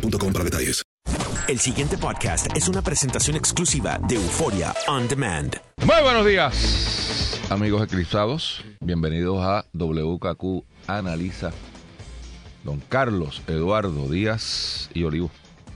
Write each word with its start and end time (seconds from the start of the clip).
boostmobile.com 0.00 0.32
para 0.32 0.44
detalles. 0.44 0.82
El 1.48 1.58
siguiente 1.60 1.96
podcast 1.96 2.54
es 2.56 2.68
una 2.68 2.82
presentación 2.82 3.36
exclusiva 3.36 3.98
de 4.08 4.16
Euforia 4.16 4.74
On 4.88 5.06
Demand. 5.06 5.56
Muy 5.84 6.02
buenos 6.02 6.26
días, 6.26 7.40
amigos 7.50 7.84
eclipsados. 7.84 8.64
Bienvenidos 8.80 9.38
a 9.44 9.64
WKQ 9.72 10.64
Analiza. 10.88 11.52
Don 12.64 12.80
Carlos 12.80 13.42
Eduardo 13.46 14.08
Díaz 14.08 14.90
y 14.92 15.04
Olivo. 15.04 15.30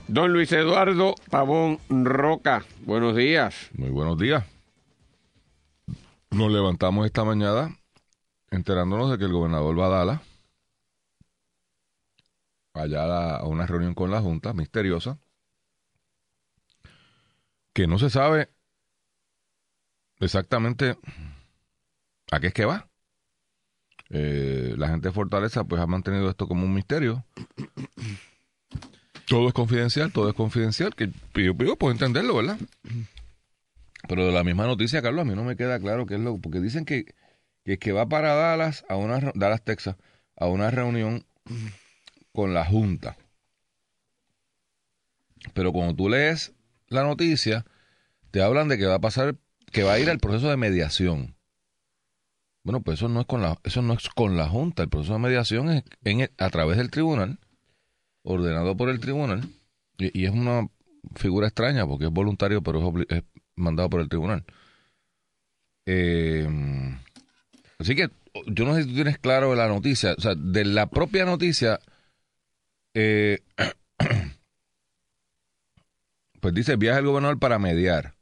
Don 0.09 0.33
Luis 0.33 0.51
Eduardo 0.51 1.15
Pavón 1.29 1.79
Roca, 1.89 2.65
buenos 2.85 3.15
días. 3.15 3.69
Muy 3.73 3.89
buenos 3.89 4.17
días. 4.17 4.43
Nos 6.31 6.51
levantamos 6.51 7.05
esta 7.05 7.23
mañana 7.23 7.77
enterándonos 8.49 9.09
de 9.09 9.17
que 9.17 9.23
el 9.23 9.31
gobernador 9.31 9.79
va 9.79 9.85
a 9.85 9.89
Dallas 9.89 10.30
allá 12.73 13.35
a, 13.37 13.47
una 13.47 13.65
reunión 13.65 13.93
con 13.93 14.11
la 14.11 14.21
Junta, 14.21 14.53
misteriosa, 14.53 15.19
que 17.73 17.87
no 17.87 17.99
se 17.99 18.09
sabe 18.09 18.49
exactamente 20.19 20.97
a 22.31 22.39
qué 22.39 22.47
es 22.47 22.53
que 22.53 22.65
va. 22.65 22.89
Eh, 24.09 24.73
la 24.77 24.89
gente 24.89 25.07
de 25.07 25.13
Fortaleza 25.13 25.63
pues 25.63 25.81
ha 25.81 25.87
mantenido 25.87 26.29
esto 26.29 26.47
como 26.47 26.65
un 26.65 26.73
misterio. 26.73 27.25
Todo 29.27 29.47
es 29.47 29.53
confidencial, 29.53 30.11
todo 30.11 30.27
es 30.27 30.35
confidencial, 30.35 30.93
que 30.93 31.09
yo, 31.35 31.53
yo 31.53 31.75
puedo 31.77 31.93
entenderlo, 31.93 32.35
¿verdad? 32.35 32.57
Pero 34.07 34.25
de 34.25 34.31
la 34.33 34.43
misma 34.43 34.65
noticia, 34.65 35.01
Carlos, 35.01 35.21
a 35.21 35.25
mí 35.25 35.35
no 35.35 35.43
me 35.43 35.55
queda 35.55 35.79
claro 35.79 36.05
qué 36.05 36.15
es 36.15 36.19
lo, 36.19 36.37
porque 36.37 36.59
dicen 36.59 36.83
que, 36.83 37.05
que, 37.63 37.79
que 37.79 37.93
va 37.93 38.07
para 38.07 38.33
Dallas, 38.33 38.83
a 38.89 38.97
una, 38.97 39.31
Dallas, 39.35 39.63
Texas, 39.63 39.95
a 40.35 40.47
una 40.47 40.69
reunión 40.71 41.25
con 42.31 42.53
la 42.53 42.65
Junta. 42.65 43.17
Pero 45.53 45.71
cuando 45.71 45.95
tú 45.95 46.09
lees 46.09 46.53
la 46.87 47.03
noticia, 47.03 47.65
te 48.31 48.41
hablan 48.41 48.67
de 48.67 48.77
que 48.77 48.85
va 48.85 48.95
a 48.95 49.01
pasar, 49.01 49.35
que 49.71 49.83
va 49.83 49.93
a 49.93 49.99
ir 49.99 50.09
al 50.09 50.19
proceso 50.19 50.49
de 50.49 50.57
mediación. 50.57 51.35
Bueno, 52.63 52.81
pues 52.81 52.99
eso 52.99 53.09
no 53.09 53.21
es 53.21 53.25
con 53.25 53.41
la, 53.41 53.59
eso 53.63 53.81
no 53.81 53.93
es 53.93 54.07
con 54.09 54.37
la 54.37 54.47
Junta. 54.47 54.83
El 54.83 54.89
proceso 54.89 55.13
de 55.13 55.19
mediación 55.19 55.69
es 55.69 55.83
en 56.03 56.29
a 56.37 56.49
través 56.49 56.77
del 56.77 56.91
tribunal, 56.91 57.39
ordenado 58.23 58.77
por 58.77 58.89
el 58.89 58.99
tribunal, 58.99 59.49
y, 59.97 60.25
es 60.25 60.31
una 60.31 60.67
figura 61.15 61.47
extraña 61.47 61.87
porque 61.87 62.05
es 62.05 62.11
voluntario, 62.11 62.61
pero 62.61 62.93
es, 63.01 63.05
es 63.17 63.23
mandado 63.55 63.89
por 63.89 64.01
el 64.01 64.09
tribunal. 64.09 64.45
Eh, 65.87 66.47
así 67.79 67.95
que 67.95 68.09
yo 68.45 68.65
no 68.65 68.75
sé 68.75 68.83
si 68.83 68.89
tú 68.89 68.95
tienes 68.95 69.17
claro 69.17 69.55
la 69.55 69.67
noticia, 69.67 70.13
o 70.17 70.21
sea, 70.21 70.35
de 70.35 70.63
la 70.65 70.87
propia 70.89 71.25
noticia 71.25 71.79
eh, 72.93 73.39
pues 76.41 76.53
dice, 76.53 76.75
viaja 76.75 76.99
el 76.99 77.05
gobernador 77.05 77.39
para 77.39 77.59
mediar. 77.59 78.15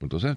Entonces, 0.00 0.36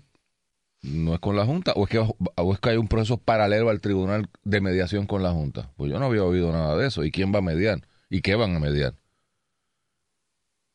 ¿no 0.82 1.14
es 1.14 1.20
con 1.20 1.36
la 1.36 1.46
Junta? 1.46 1.74
¿O 1.76 1.84
es, 1.84 1.90
que, 1.90 2.00
¿O 2.00 2.54
es 2.54 2.60
que 2.60 2.70
hay 2.70 2.78
un 2.78 2.88
proceso 2.88 3.18
paralelo 3.18 3.70
al 3.70 3.82
tribunal 3.82 4.30
de 4.44 4.62
mediación 4.62 5.06
con 5.06 5.24
la 5.24 5.32
Junta? 5.32 5.72
Pues 5.76 5.92
yo 5.92 6.00
no 6.00 6.06
había 6.06 6.24
oído 6.24 6.52
nada 6.52 6.78
de 6.78 6.88
eso. 6.88 7.04
¿Y 7.04 7.12
quién 7.12 7.34
va 7.34 7.40
a 7.40 7.42
mediar? 7.42 7.88
¿Y 8.10 8.22
qué 8.22 8.36
van 8.36 8.56
a 8.56 8.60
mediar? 8.60 8.96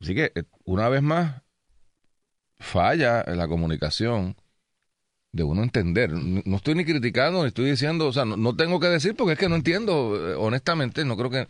Así 0.01 0.15
que, 0.15 0.33
eh, 0.35 0.45
una 0.65 0.89
vez 0.89 1.03
más, 1.03 1.43
falla 2.59 3.25
la 3.25 3.49
comunicación 3.49 4.37
de 5.35 5.43
uno 5.43 5.63
entender. 5.65 6.13
No 6.13 6.57
estoy 6.57 6.77
ni 6.77 6.85
criticando, 6.85 7.43
ni 7.43 7.49
estoy 7.49 7.69
diciendo, 7.69 8.07
o 8.07 8.13
sea, 8.13 8.25
no, 8.25 8.37
no 8.37 8.55
tengo 8.55 8.79
que 8.79 8.87
decir 8.87 9.17
porque 9.17 9.33
es 9.33 9.39
que 9.39 9.49
no 9.49 9.57
entiendo, 9.57 10.17
eh, 10.31 10.35
honestamente, 10.37 11.05
no 11.05 11.17
creo 11.17 11.29
que 11.29 11.49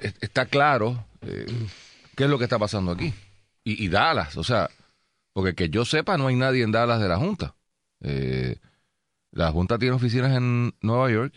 es- 0.00 0.14
está 0.20 0.44
claro 0.44 1.06
eh, 1.22 1.46
qué 2.14 2.24
es 2.24 2.30
lo 2.30 2.36
que 2.36 2.44
está 2.44 2.58
pasando 2.58 2.92
aquí. 2.92 3.14
Y, 3.64 3.82
y 3.82 3.88
Dallas, 3.88 4.36
o 4.36 4.44
sea, 4.44 4.68
porque 5.32 5.54
que 5.54 5.70
yo 5.70 5.86
sepa, 5.86 6.18
no 6.18 6.26
hay 6.26 6.36
nadie 6.36 6.62
en 6.62 6.72
Dallas 6.72 7.00
de 7.00 7.08
la 7.08 7.16
Junta. 7.16 7.54
Eh, 8.02 8.56
la 9.30 9.50
Junta 9.50 9.78
tiene 9.78 9.94
oficinas 9.96 10.36
en 10.36 10.74
Nueva 10.82 11.10
York, 11.10 11.32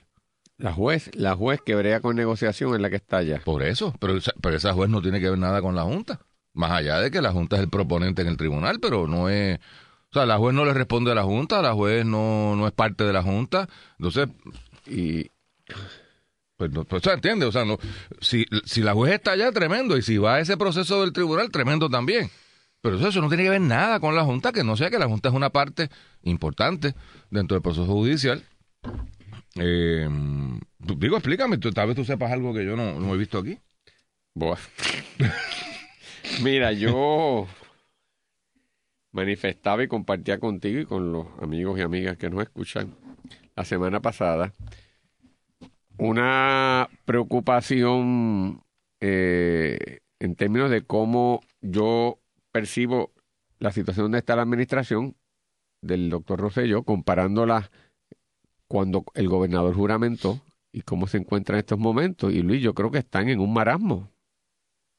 La 0.58 0.74
juez, 0.74 1.12
la 1.14 1.34
juez 1.36 1.62
que 1.66 1.76
brega 1.76 2.02
con 2.02 2.18
negociación 2.18 2.76
es 2.76 2.82
la 2.82 2.90
que 2.90 2.98
está 2.98 3.18
allá. 3.18 3.40
por 3.46 3.64
eso, 3.64 3.94
pero, 4.02 4.18
pero 4.42 4.58
esa 4.58 4.74
juez 4.74 4.90
no 4.90 5.02
tiene 5.02 5.22
que 5.22 5.30
ver 5.30 5.40
nada 5.40 5.62
con 5.62 5.76
la 5.76 5.84
Junta. 5.84 6.20
Más 6.54 6.72
allá 6.72 7.00
de 7.00 7.10
que 7.10 7.22
la 7.22 7.32
Junta 7.32 7.56
es 7.56 7.62
el 7.62 7.70
proponente 7.70 8.22
en 8.22 8.28
el 8.28 8.36
tribunal, 8.38 8.80
pero 8.82 9.08
no 9.08 9.30
es... 9.30 9.60
O 10.16 10.18
sea, 10.18 10.26
la 10.26 10.38
juez 10.38 10.56
no 10.56 10.64
le 10.64 10.74
responde 10.74 11.12
a 11.12 11.16
la 11.16 11.24
Junta, 11.24 11.62
la 11.62 11.74
juez 11.74 12.06
no, 12.06 12.56
no 12.56 12.68
es 12.68 12.72
parte 12.72 13.04
de 13.04 13.12
la 13.12 13.22
Junta. 13.22 13.68
Entonces, 14.00 14.30
Y 14.88 15.30
Pues, 16.56 16.72
no, 16.72 16.86
pues, 16.86 17.06
entiende, 17.08 17.46
o 17.46 17.52
sea, 17.52 17.66
no, 17.66 17.78
si, 18.22 18.46
si 18.64 18.80
la 18.80 18.94
juez 18.94 19.12
está 19.14 19.32
allá, 19.32 19.52
tremendo, 19.52 19.98
y 19.98 20.02
si 20.02 20.18
va 20.18 20.36
a 20.36 20.40
ese 20.40 20.56
proceso 20.56 21.02
del 21.02 21.12
tribunal, 21.12 21.52
tremendo 21.52 21.90
también. 21.90 22.30
Pero 22.80 22.96
eso, 22.96 23.10
eso 23.10 23.20
no 23.20 23.28
tiene 23.28 23.44
que 23.44 23.50
ver 23.50 23.60
nada 23.60 24.00
con 24.00 24.16
la 24.16 24.24
Junta, 24.24 24.54
que 24.54 24.64
no 24.64 24.78
sea 24.78 24.90
que 24.90 25.00
la 25.00 25.08
Junta 25.08 25.28
es 25.28 25.36
una 25.36 25.50
parte 25.50 25.90
importante 26.24 26.96
dentro 27.30 27.56
del 27.56 27.62
proceso 27.62 27.86
judicial. 27.86 28.42
Eh, 29.56 30.08
digo, 30.80 31.18
explícame, 31.18 31.58
tal 31.58 31.88
vez 31.88 31.98
tú 31.98 32.06
sepas 32.06 32.32
algo 32.32 32.54
que 32.54 32.64
yo 32.64 32.78
no, 32.78 33.02
no 33.02 33.14
he 33.14 33.18
visto 33.18 33.38
aquí. 33.40 33.60
Buah. 34.34 34.60
Mira, 36.42 36.72
yo 36.72 37.48
manifestaba 39.16 39.84
y 39.84 39.88
compartía 39.88 40.40
contigo 40.40 40.80
y 40.80 40.86
con 40.86 41.12
los 41.12 41.28
amigos 41.42 41.80
y 41.80 41.82
amigas 41.82 42.18
que 42.18 42.30
nos 42.30 42.44
escuchan 42.44 42.94
la 43.56 43.66
semana 43.66 44.02
pasada 44.02 44.54
una 45.98 46.90
preocupación 47.06 48.64
eh, 49.00 50.00
en 50.20 50.36
términos 50.36 50.70
de 50.70 50.82
cómo 50.82 51.42
yo 51.62 52.20
percibo 52.52 53.12
la 53.60 53.72
situación 53.72 54.06
donde 54.06 54.20
está 54.20 54.36
la 54.36 54.44
administración 54.44 55.16
del 55.82 56.10
doctor 56.10 56.40
Rosselló, 56.40 56.84
comparándola 56.84 57.70
cuando 58.68 59.06
el 59.14 59.30
gobernador 59.30 59.76
juramentó 59.76 60.42
y 60.72 60.82
cómo 60.82 61.08
se 61.08 61.18
encuentra 61.18 61.56
en 61.56 61.60
estos 61.60 61.80
momentos. 61.80 62.34
Y 62.34 62.42
Luis, 62.42 62.62
yo 62.62 62.74
creo 62.74 62.92
que 62.92 62.98
están 62.98 63.30
en 63.30 63.40
un 63.40 63.54
marasmo. 63.54 64.10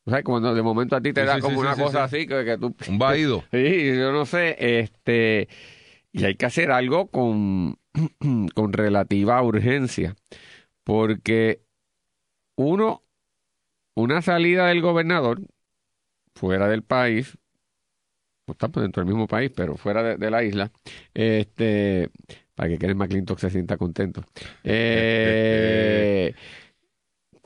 O 0.06 0.10
sea, 0.10 0.22
cuando 0.22 0.54
de 0.54 0.62
momento 0.62 0.97
a 0.97 1.00
ti 1.03 1.12
te 1.12 1.22
Sí, 1.22 1.26
da 1.26 1.34
sí, 1.36 1.41
como 1.42 1.56
sí, 1.56 1.60
una 1.60 1.76
cosa 1.76 2.08
sí. 2.08 2.16
así, 2.16 2.26
que, 2.28 2.44
que 2.44 2.58
tú... 2.58 2.74
Un 2.88 2.98
vaído. 2.98 3.44
Sí, 3.53 3.97
yo 3.97 4.12
no 4.12 4.26
sé, 4.26 4.56
este... 4.80 5.48
Y 6.12 6.24
hay 6.24 6.36
que 6.36 6.47
hacer 6.47 6.70
algo 6.70 7.08
con, 7.10 7.78
con 8.54 8.72
relativa 8.72 9.42
urgencia, 9.42 10.16
porque 10.84 11.62
uno, 12.56 13.04
una 13.97 14.22
salida 14.22 14.66
del 14.68 14.82
gobernador 14.82 15.42
fuera 16.34 16.68
del 16.68 16.82
país, 16.84 17.38
no 18.47 18.52
estamos 18.52 18.82
dentro 18.82 19.02
del 19.02 19.09
mismo 19.12 19.26
país, 19.26 19.50
pero 19.54 19.76
fuera 19.76 20.02
de, 20.02 20.16
de 20.16 20.30
la 20.30 20.44
isla, 20.44 20.70
este, 21.14 22.10
para 22.54 22.68
que 22.68 22.78
Kenneth 22.78 22.97
McClintock 22.97 23.38
se 23.38 23.50
sienta 23.50 23.76
contento. 23.76 24.22
Eh, 24.64 26.34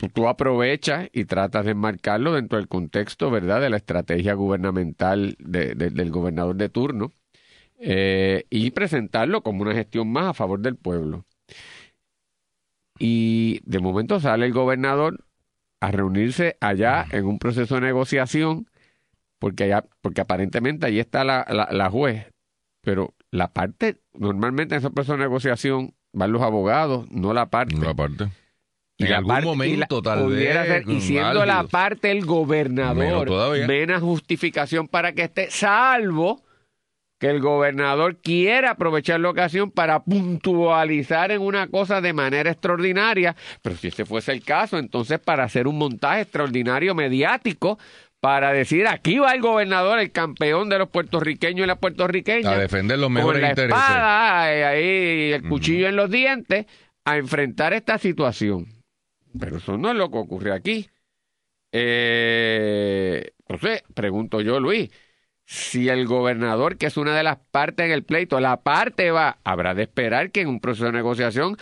tú, 0.09 0.29
aprovechas 0.29 1.09
y 1.13 1.25
tratas 1.27 1.65
de 1.65 1.73
enmarcarlo 1.73 2.33
dentro 2.33 2.59
del 2.59 2.69
contexto, 2.69 3.31
¿verdad?, 3.31 3.61
de 3.61 3.71
la 3.71 3.77
estrategia 3.77 4.35
gubernamental 4.35 5.37
de- 5.39 5.75
de- 5.75 5.91
del 5.91 6.11
gobernador 6.11 6.57
de 6.57 6.69
turno 6.69 7.13
eh, 7.79 8.45
y 8.51 8.71
presentarlo 8.71 9.43
como 9.43 9.63
una 9.63 9.75
gestión 9.75 10.11
más 10.11 10.27
a 10.27 10.35
favor 10.35 10.61
del 10.61 10.77
pueblo. 10.77 11.25
Y 12.99 13.61
de 13.65 13.79
momento 13.79 14.21
sale 14.21 14.47
el 14.47 14.53
gobernador 14.53 15.25
a 15.81 15.91
reunirse 15.91 16.57
allá 16.61 17.07
en 17.11 17.25
un 17.25 17.39
proceso 17.39 17.77
de 17.77 17.81
negociación, 17.81 18.67
porque 19.39 19.65
allá, 19.65 19.87
porque 20.03 20.21
aparentemente 20.21 20.87
ahí 20.87 20.99
está 20.99 21.25
la, 21.25 21.47
la, 21.49 21.69
la 21.73 21.91
juez, 21.91 22.27
pero 22.83 23.15
la 23.31 23.53
parte, 23.53 24.03
normalmente 24.13 24.75
en 24.75 24.81
ese 24.81 24.91
proceso 24.91 25.15
de 25.15 25.21
negociación 25.21 25.95
van 26.13 26.33
los 26.33 26.43
abogados, 26.43 27.11
no 27.11 27.33
la 27.33 27.47
parte. 27.47 27.75
Una 27.77 27.95
parte. 27.95 28.29
Y 29.01 29.05
en 29.07 29.11
la 29.11 29.17
algún 29.19 29.29
parte- 29.29 29.43
y 29.43 29.47
la- 29.47 29.51
momento, 29.87 30.03
tal 30.03 30.29
vez. 30.29 30.53
ser- 30.67 30.85
y 30.89 31.01
siendo 31.01 31.45
la 31.47 31.65
parte 31.65 32.11
el 32.11 32.25
gobernador, 32.25 33.29
menos 33.67 34.03
justificación 34.03 34.89
para 34.89 35.13
que 35.13 35.23
esté, 35.23 35.51
salvo 35.51 36.43
que 37.19 37.29
el 37.29 37.41
gobernador 37.41 38.17
quiera 38.17 38.71
aprovechar 38.71 39.21
la 39.21 39.29
ocasión 39.29 39.71
para 39.71 40.01
puntualizar 40.03 41.31
en 41.33 41.43
una 41.43 41.67
cosa 41.67 42.01
de 42.01 42.15
manera 42.15 42.51
extraordinaria, 42.51 43.37
pero 43.61 43.77
si 43.77 43.89
ese 43.89 44.07
fuese 44.07 44.33
el 44.33 44.43
caso, 44.43 44.79
entonces 44.79 45.19
para 45.19 45.45
hacer 45.45 45.67
un 45.67 45.77
montaje 45.77 46.23
extraordinario 46.23 46.95
mediático, 46.95 47.79
para 48.21 48.53
decir 48.53 48.87
aquí 48.87 49.19
va 49.19 49.33
el 49.35 49.41
gobernador, 49.43 49.99
el 49.99 50.13
campeón 50.13 50.69
de 50.71 50.79
los 50.79 50.89
puertorriqueños 50.89 51.65
y 51.65 51.67
las 51.67 51.79
puertorriqueñas, 51.79 52.53
A 52.55 52.59
defender 52.59 52.99
los 52.99 53.07
con 53.09 53.15
mejores 53.15 53.43
la 53.43 53.49
intereses. 53.51 53.77
espada, 53.79 54.55
eh, 54.55 54.65
ahí 54.65 55.33
el 55.33 55.43
cuchillo 55.49 55.89
en 55.89 55.97
los 55.97 56.11
dientes, 56.11 56.67
a 57.05 57.17
enfrentar 57.19 57.73
esta 57.75 57.99
situación. 57.99 58.67
Pero 59.39 59.59
eso 59.59 59.77
no 59.79 59.91
es 59.91 59.97
lo 59.97 60.11
que 60.11 60.19
ocurre 60.19 60.53
aquí. 60.53 60.89
Eh, 61.73 63.33
entonces, 63.49 63.83
pregunto 63.95 64.41
yo, 64.41 64.61
Luis, 64.61 64.91
si 65.47 65.89
el 65.89 66.07
gobernador, 66.07 66.79
que 66.79 66.87
es 66.87 66.97
una 66.97 67.17
de 67.17 67.25
las 67.25 67.39
partes 67.51 67.87
en 67.87 67.93
el 67.93 68.05
pleito, 68.05 68.41
la 68.41 68.63
parte 68.63 69.11
va, 69.11 69.41
habrá 69.45 69.75
de 69.75 69.85
esperar 69.85 70.31
que 70.33 70.43
en 70.43 70.49
un 70.49 70.61
proceso 70.61 70.87
de 70.87 70.93
negociación 70.93 71.57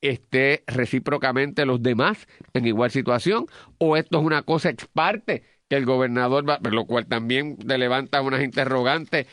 esté 0.00 0.64
recíprocamente 0.66 1.66
los 1.66 1.82
demás 1.82 2.28
en 2.54 2.66
igual 2.66 2.90
situación, 2.90 3.46
o 3.78 3.96
esto 3.96 4.18
es 4.18 4.24
una 4.24 4.42
cosa 4.42 4.70
ex 4.70 4.86
parte 4.86 5.44
que 5.68 5.76
el 5.76 5.86
gobernador 5.86 6.48
va, 6.48 6.60
lo 6.70 6.86
cual 6.86 7.06
también 7.06 7.56
te 7.58 7.78
levanta 7.78 8.22
unas 8.22 8.42
interrogantes 8.42 9.26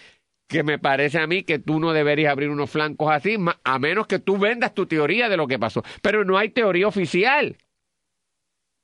que 0.48 0.64
me 0.64 0.80
parece 0.80 1.20
a 1.20 1.28
mí 1.28 1.44
que 1.44 1.60
tú 1.60 1.80
no 1.80 1.94
deberías 1.94 2.32
abrir 2.32 2.50
unos 2.50 2.70
flancos 2.70 3.12
así, 3.12 3.38
a 3.64 3.80
menos 3.80 4.08
que 4.08 4.20
tú 4.20 4.38
vendas 4.38 4.74
tu 4.74 4.86
teoría 4.86 5.30
de 5.30 5.38
lo 5.38 5.48
que 5.48 5.60
pasó. 5.60 5.84
Pero 6.02 6.26
no 6.26 6.38
hay 6.38 6.50
teoría 6.50 6.88
oficial. 6.88 7.58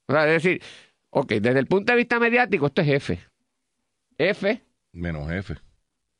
O 0.07 0.13
sea, 0.13 0.25
es 0.25 0.43
decir, 0.43 0.61
ok, 1.11 1.33
desde 1.33 1.59
el 1.59 1.67
punto 1.67 1.91
de 1.91 1.97
vista 1.97 2.19
mediático, 2.19 2.67
esto 2.67 2.81
es 2.81 2.87
F. 2.89 3.19
F. 4.17 4.61
Menos 4.91 5.29
jefe. 5.29 5.55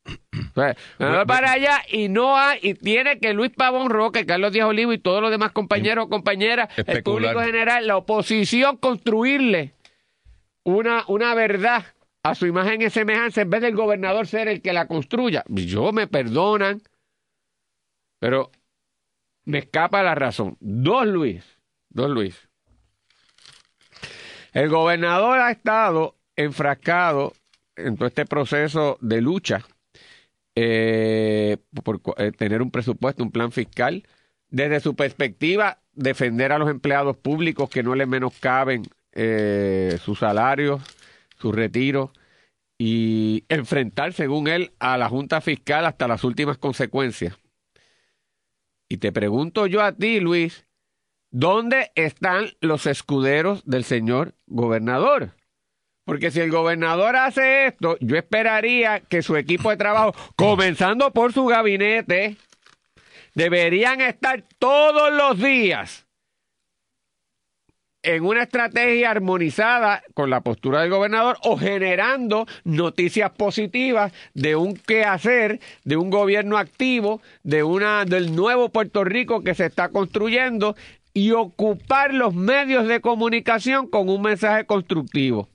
O 0.06 0.54
sea, 0.56 0.76
ganador 0.98 1.28
para 1.28 1.52
allá 1.52 1.82
y 1.92 2.10
no 2.10 2.38
hay, 2.38 2.60
y 2.62 2.74
tiene 2.74 3.20
que 3.20 3.34
Luis 3.34 3.52
Pavón 3.52 3.90
Roque, 3.90 4.26
Carlos 4.26 4.52
Díaz 4.52 4.68
Olivo 4.68 4.94
y 4.94 4.98
todos 4.98 5.22
los 5.22 5.30
demás 5.32 5.52
compañeros 5.52 6.06
o 6.06 6.10
compañeras, 6.10 6.70
el 6.78 7.04
público 7.04 7.40
general, 7.42 7.86
la 7.86 7.98
oposición, 7.98 8.78
construirle 8.78 9.74
una, 10.64 11.04
una 11.08 11.34
verdad 11.36 11.86
a 12.30 12.36
su 12.36 12.46
imagen 12.46 12.82
y 12.82 12.90
semejanza 12.90 13.42
en 13.42 13.50
vez 13.50 13.62
del 13.62 13.76
gobernador 13.76 14.28
ser 14.28 14.48
el 14.48 14.62
que 14.62 14.74
la 14.74 14.88
construya. 14.88 15.44
Yo 15.48 15.92
me 15.92 16.08
perdonan, 16.08 16.82
pero 18.20 18.52
me 19.46 19.60
escapa 19.60 20.04
la 20.04 20.16
razón. 20.16 20.58
Dos 20.60 21.08
Luis, 21.08 21.44
dos 21.90 22.10
Luis. 22.10 22.50
El 24.54 24.70
gobernador 24.70 25.40
ha 25.40 25.52
estado 25.52 26.18
enfrascado 26.36 27.34
en 27.76 27.96
todo 27.98 28.08
este 28.08 28.26
proceso 28.26 28.98
de 29.02 29.22
lucha 29.22 29.66
eh, 30.56 31.58
por 31.84 32.02
eh, 32.18 32.32
tener 32.32 32.62
un 32.62 32.72
presupuesto, 32.72 33.24
un 33.24 33.32
plan 33.32 33.52
fiscal, 33.52 34.04
desde 34.50 34.80
su 34.80 34.96
perspectiva, 34.96 35.80
defender 35.94 36.52
a 36.52 36.58
los 36.58 36.70
empleados 36.70 37.18
públicos 37.18 37.70
que 37.70 37.84
no 37.84 37.96
les 37.96 38.08
menoscaben 38.08 38.84
eh, 39.14 39.98
sus 40.02 40.20
salarios, 40.20 40.82
sus 41.38 41.56
retiros 41.56 42.12
y 42.82 43.44
enfrentar, 43.50 44.14
según 44.14 44.48
él, 44.48 44.72
a 44.80 44.98
la 44.98 45.10
Junta 45.10 45.42
Fiscal 45.42 45.86
hasta 45.86 46.08
las 46.08 46.24
últimas 46.24 46.58
consecuencias. 46.58 47.38
Y 48.88 48.98
te 48.98 49.12
pregunto 49.12 49.68
yo 49.68 49.84
a 49.84 49.92
ti, 49.92 50.22
Luis, 50.22 50.66
¿dónde 51.30 51.92
están 51.94 52.52
los 52.62 52.88
escuderos 52.88 53.64
del 53.66 53.84
señor 53.84 54.34
gobernador? 54.48 55.36
Porque 56.06 56.32
si 56.32 56.40
el 56.40 56.50
gobernador 56.50 57.18
hace 57.18 57.68
esto, 57.68 57.98
yo 58.00 58.16
esperaría 58.16 59.02
que 59.02 59.22
su 59.22 59.36
equipo 59.36 59.70
de 59.70 59.78
trabajo, 59.78 60.16
comenzando 60.38 61.12
por 61.12 61.34
su 61.34 61.46
gabinete, 61.46 62.38
deberían 63.36 64.00
estar 64.00 64.46
todos 64.58 65.14
los 65.14 65.38
días 65.38 66.08
en 68.02 68.26
una 68.26 68.44
estrategia 68.44 69.12
armonizada 69.12 70.04
con 70.14 70.30
la 70.30 70.42
postura 70.42 70.82
del 70.82 70.90
gobernador 70.90 71.38
o 71.44 71.58
generando 71.58 72.46
noticias 72.64 73.32
positivas 73.32 74.14
de 74.34 74.56
un 74.56 74.76
quehacer, 74.76 75.60
de 75.84 75.98
un 75.98 76.10
gobierno 76.10 76.58
activo, 76.58 77.22
de 77.44 77.64
una 77.64 78.06
del 78.06 78.36
nuevo 78.36 78.70
Puerto 78.70 79.04
Rico 79.04 79.44
que 79.44 79.56
se 79.56 79.66
está 79.66 79.90
construyendo 79.90 80.76
y 81.14 81.32
ocupar 81.32 82.14
los 82.14 82.34
medios 82.34 82.88
de 82.88 83.02
comunicación 83.02 83.88
con 83.88 84.10
un 84.10 84.22
mensaje 84.22 84.66
constructivo. 84.66 85.50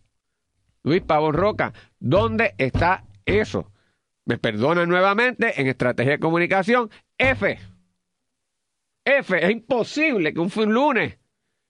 Luis 0.83 1.03
Pavón 1.03 1.35
Roca, 1.35 1.73
¿dónde 1.99 2.55
está 2.59 3.05
eso? 3.25 3.71
Me 4.27 4.37
perdona 4.37 4.85
nuevamente 4.85 5.61
en 5.61 5.67
estrategia 5.67 6.13
de 6.13 6.19
comunicación. 6.19 6.91
F. 7.17 7.59
F. 9.05 9.45
Es 9.45 9.51
imposible 9.51 10.35
que 10.35 10.41
un 10.41 10.51
lunes, 10.73 11.19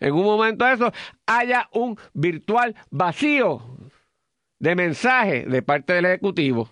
en 0.00 0.12
un 0.14 0.24
momento 0.24 0.64
de 0.64 0.74
eso, 0.74 0.92
haya 1.26 1.68
un 1.72 1.98
virtual 2.12 2.74
vacío 2.90 3.78
de 4.58 4.74
mensaje 4.74 5.44
de 5.46 5.62
parte 5.62 5.92
del 5.94 6.06
Ejecutivo. 6.06 6.70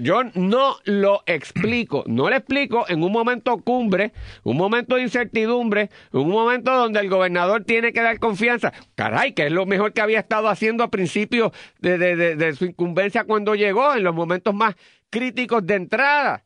Yo 0.00 0.22
no 0.34 0.76
lo 0.84 1.22
explico, 1.26 2.04
no 2.06 2.30
lo 2.30 2.36
explico 2.36 2.86
en 2.88 3.02
un 3.02 3.12
momento 3.12 3.58
cumbre, 3.58 4.12
un 4.42 4.56
momento 4.56 4.94
de 4.94 5.02
incertidumbre, 5.02 5.90
un 6.12 6.30
momento 6.30 6.74
donde 6.74 7.00
el 7.00 7.10
gobernador 7.10 7.64
tiene 7.64 7.92
que 7.92 8.00
dar 8.00 8.18
confianza. 8.18 8.72
Caray, 8.94 9.32
que 9.34 9.46
es 9.46 9.52
lo 9.52 9.66
mejor 9.66 9.92
que 9.92 10.00
había 10.00 10.20
estado 10.20 10.48
haciendo 10.48 10.84
a 10.84 10.90
principios 10.90 11.52
de, 11.80 11.98
de- 11.98 12.16
de- 12.16 12.36
de 12.36 12.54
su 12.54 12.64
incumbencia 12.64 13.24
cuando 13.24 13.54
llegó, 13.56 13.94
en 13.94 14.04
los 14.04 14.14
momentos 14.14 14.54
más 14.54 14.74
críticos 15.10 15.66
de 15.66 15.74
entrada. 15.74 16.44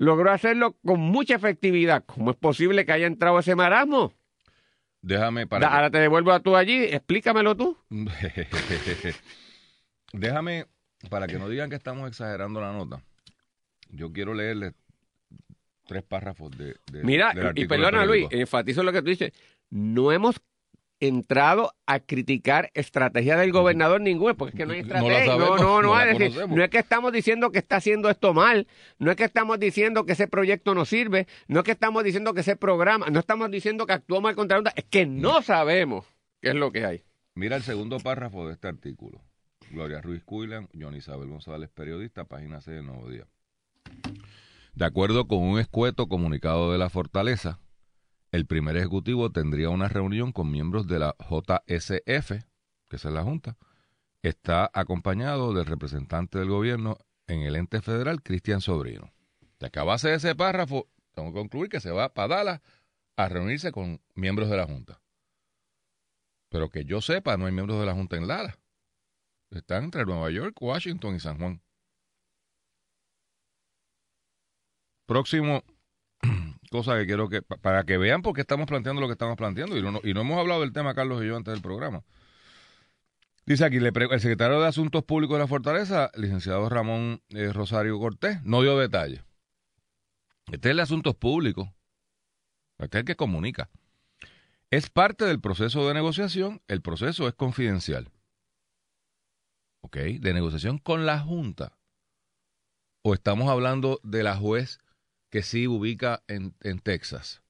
Logró 0.00 0.30
hacerlo 0.32 0.78
con 0.82 0.98
mucha 0.98 1.34
efectividad. 1.34 2.04
¿Cómo 2.06 2.30
es 2.30 2.36
posible 2.38 2.86
que 2.86 2.92
haya 2.92 3.06
entrado 3.06 3.38
ese 3.38 3.54
marasmo? 3.54 4.14
Déjame 5.02 5.46
para. 5.46 5.66
Da- 5.68 5.74
Ahora 5.74 5.90
te 5.90 5.98
devuelvo 5.98 6.32
a 6.32 6.40
tú 6.40 6.56
allí, 6.56 6.84
explícamelo 6.84 7.54
tú. 7.54 7.76
Déjame, 10.12 10.66
para 11.08 11.26
que 11.26 11.38
no 11.38 11.48
digan 11.50 11.70
que 11.70 11.76
estamos 11.76 12.08
exagerando 12.08 12.60
la 12.62 12.72
nota, 12.72 13.02
yo 13.90 14.10
quiero 14.12 14.32
leerle 14.34 14.72
tres 15.86 16.02
párrafos 16.02 16.50
de, 16.56 16.76
de- 16.90 17.04
Mira, 17.04 17.32
del 17.34 17.52
y 17.58 17.66
perdona 17.66 18.04
Luis, 18.06 18.26
enfatizo 18.30 18.82
lo 18.82 18.92
que 18.92 19.02
tú 19.02 19.08
dices. 19.10 19.32
No 19.70 20.12
hemos 20.12 20.40
entrado 21.00 21.72
a 21.86 22.00
criticar 22.00 22.70
estrategia 22.74 23.36
del 23.36 23.52
gobernador 23.52 24.00
ninguna, 24.00 24.34
porque 24.34 24.50
es 24.50 24.58
que 24.58 24.66
no 24.66 24.72
hay 24.74 24.80
estrategia. 24.80 25.26
No, 25.26 25.38
sabemos, 25.38 25.60
no, 25.60 25.82
no, 25.82 25.88
no 25.88 26.00
es 26.00 26.06
decir, 26.06 26.28
conocemos. 26.28 26.56
no 26.56 26.64
es 26.64 26.70
que 26.70 26.78
estamos 26.78 27.12
diciendo 27.12 27.50
que 27.50 27.58
está 27.58 27.76
haciendo 27.76 28.10
esto 28.10 28.34
mal, 28.34 28.68
no 28.98 29.10
es 29.10 29.16
que 29.16 29.24
estamos 29.24 29.58
diciendo 29.58 30.04
que 30.04 30.12
ese 30.12 30.28
proyecto 30.28 30.74
no 30.74 30.84
sirve, 30.84 31.26
no 31.48 31.60
es 31.60 31.64
que 31.64 31.72
estamos 31.72 32.04
diciendo 32.04 32.34
que 32.34 32.42
ese 32.42 32.56
programa, 32.56 33.06
no 33.10 33.18
estamos 33.18 33.50
diciendo 33.50 33.86
que 33.86 33.94
actuó 33.94 34.20
mal 34.20 34.36
contra 34.36 34.60
es 34.76 34.84
que 34.84 35.06
no 35.06 35.42
sabemos 35.42 36.06
qué 36.40 36.50
es 36.50 36.54
lo 36.54 36.72
que 36.72 36.84
hay. 36.84 37.04
Mira 37.34 37.56
el 37.56 37.62
segundo 37.62 37.98
párrafo 37.98 38.46
de 38.46 38.52
este 38.52 38.68
artículo. 38.68 39.22
Gloria 39.70 40.00
Ruiz 40.00 40.22
Cuilan, 40.24 40.68
John 40.78 40.96
Isabel 40.96 41.28
González, 41.28 41.70
periodista, 41.70 42.24
página 42.24 42.60
C 42.60 42.72
del 42.72 42.86
Nuevo 42.86 43.08
Día. 43.08 43.26
De 44.74 44.84
acuerdo 44.84 45.26
con 45.26 45.38
un 45.42 45.58
escueto 45.58 46.08
comunicado 46.08 46.72
de 46.72 46.78
la 46.78 46.90
Fortaleza, 46.90 47.60
el 48.32 48.46
primer 48.46 48.76
ejecutivo 48.76 49.30
tendría 49.30 49.70
una 49.70 49.88
reunión 49.88 50.32
con 50.32 50.50
miembros 50.50 50.86
de 50.86 50.98
la 50.98 51.16
JSF, 51.18 52.44
que 52.88 52.96
es 52.96 53.04
la 53.04 53.22
Junta. 53.22 53.56
Está 54.22 54.70
acompañado 54.72 55.52
del 55.52 55.66
representante 55.66 56.38
del 56.38 56.48
gobierno 56.48 56.98
en 57.26 57.42
el 57.42 57.56
ente 57.56 57.80
federal, 57.80 58.22
Cristian 58.22 58.60
Sobrino. 58.60 59.12
De 59.58 59.66
acabase 59.66 60.08
de 60.08 60.16
ese 60.16 60.34
párrafo, 60.34 60.88
tengo 61.14 61.32
que 61.32 61.38
concluir 61.38 61.68
que 61.70 61.80
se 61.80 61.90
va 61.90 62.12
para 62.12 62.36
Dallas 62.36 62.60
a 63.16 63.28
reunirse 63.28 63.72
con 63.72 64.00
miembros 64.14 64.48
de 64.48 64.56
la 64.56 64.66
Junta. 64.66 65.00
Pero 66.50 66.70
que 66.70 66.84
yo 66.84 67.00
sepa, 67.00 67.36
no 67.36 67.46
hay 67.46 67.52
miembros 67.52 67.78
de 67.80 67.86
la 67.86 67.94
Junta 67.94 68.16
en 68.16 68.26
Dallas. 68.26 68.58
Están 69.50 69.84
entre 69.84 70.04
Nueva 70.04 70.30
York, 70.30 70.56
Washington 70.60 71.16
y 71.16 71.20
San 71.20 71.38
Juan. 71.38 71.62
Próximo, 75.06 75.64
cosa 76.70 76.96
que 76.96 77.04
quiero 77.06 77.28
que, 77.28 77.42
pa- 77.42 77.56
para 77.58 77.84
que 77.84 77.98
vean 77.98 78.22
por 78.22 78.34
qué 78.34 78.40
estamos 78.40 78.66
planteando 78.66 79.00
lo 79.00 79.08
que 79.08 79.12
estamos 79.12 79.36
planteando, 79.36 79.76
y 79.76 79.82
no, 79.82 80.00
y 80.02 80.14
no 80.14 80.22
hemos 80.22 80.38
hablado 80.38 80.62
del 80.62 80.72
tema, 80.72 80.94
Carlos 80.94 81.22
y 81.22 81.26
yo, 81.26 81.36
antes 81.36 81.52
del 81.52 81.62
programa. 81.62 82.02
Dice 83.44 83.64
aquí, 83.64 83.76
el 83.76 84.20
secretario 84.20 84.60
de 84.60 84.68
Asuntos 84.68 85.02
Públicos 85.04 85.34
de 85.34 85.40
la 85.40 85.48
Fortaleza, 85.48 86.10
licenciado 86.14 86.68
Ramón 86.68 87.20
eh, 87.30 87.52
Rosario 87.52 87.98
Cortés, 87.98 88.42
no 88.44 88.62
dio 88.62 88.78
detalles. 88.78 89.22
Este 90.52 90.68
es 90.68 90.70
el 90.70 90.76
de 90.76 90.82
Asuntos 90.82 91.16
Públicos. 91.16 91.68
Este 92.78 92.98
es 92.98 93.00
el 93.00 93.06
que 93.06 93.16
comunica. 93.16 93.68
Es 94.70 94.88
parte 94.88 95.24
del 95.24 95.40
proceso 95.40 95.86
de 95.88 95.94
negociación, 95.94 96.62
el 96.68 96.80
proceso 96.80 97.26
es 97.26 97.34
confidencial. 97.34 98.08
¿Ok? 99.80 99.96
De 99.96 100.32
negociación 100.32 100.78
con 100.78 101.04
la 101.04 101.18
Junta. 101.18 101.76
¿O 103.02 103.14
estamos 103.14 103.48
hablando 103.50 103.98
de 104.04 104.22
la 104.22 104.36
juez 104.36 104.78
que 105.30 105.42
sí 105.42 105.66
ubica 105.66 106.22
en, 106.28 106.54
en 106.60 106.80
Texas? 106.80 107.42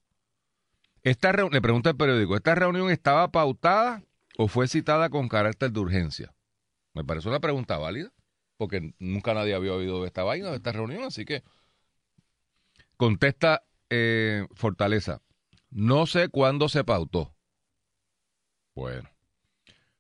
Esta 1.03 1.33
le 1.33 1.63
pregunta 1.63 1.91
el 1.91 1.97
periódico, 1.97 2.37
¿esta 2.37 2.55
reunión 2.55 2.91
estaba 2.91 3.31
pautada 3.33 4.03
o 4.37 4.49
fue 4.49 4.69
citada 4.69 5.09
con 5.09 5.29
carácter 5.29 5.73
de 5.73 5.81
urgencia? 5.81 6.35
Me 6.93 7.05
parece 7.05 7.29
una 7.29 7.41
pregunta 7.41 7.79
válida, 7.79 8.13
porque 8.59 8.95
nunca 8.99 9.33
nadie 9.33 9.55
había 9.55 9.73
oído 9.73 10.03
de 10.03 10.07
esta 10.09 10.25
vaina, 10.25 10.51
de 10.51 10.57
esta 10.57 10.73
reunión, 10.73 11.05
así 11.05 11.25
que 11.25 11.43
contesta 12.99 13.63
eh, 13.89 14.47
Fortaleza, 14.55 15.23
no 15.71 16.07
sé 16.07 16.29
cuándo 16.29 16.69
se 16.69 16.85
pautó. 16.85 17.35
Bueno, 18.75 19.09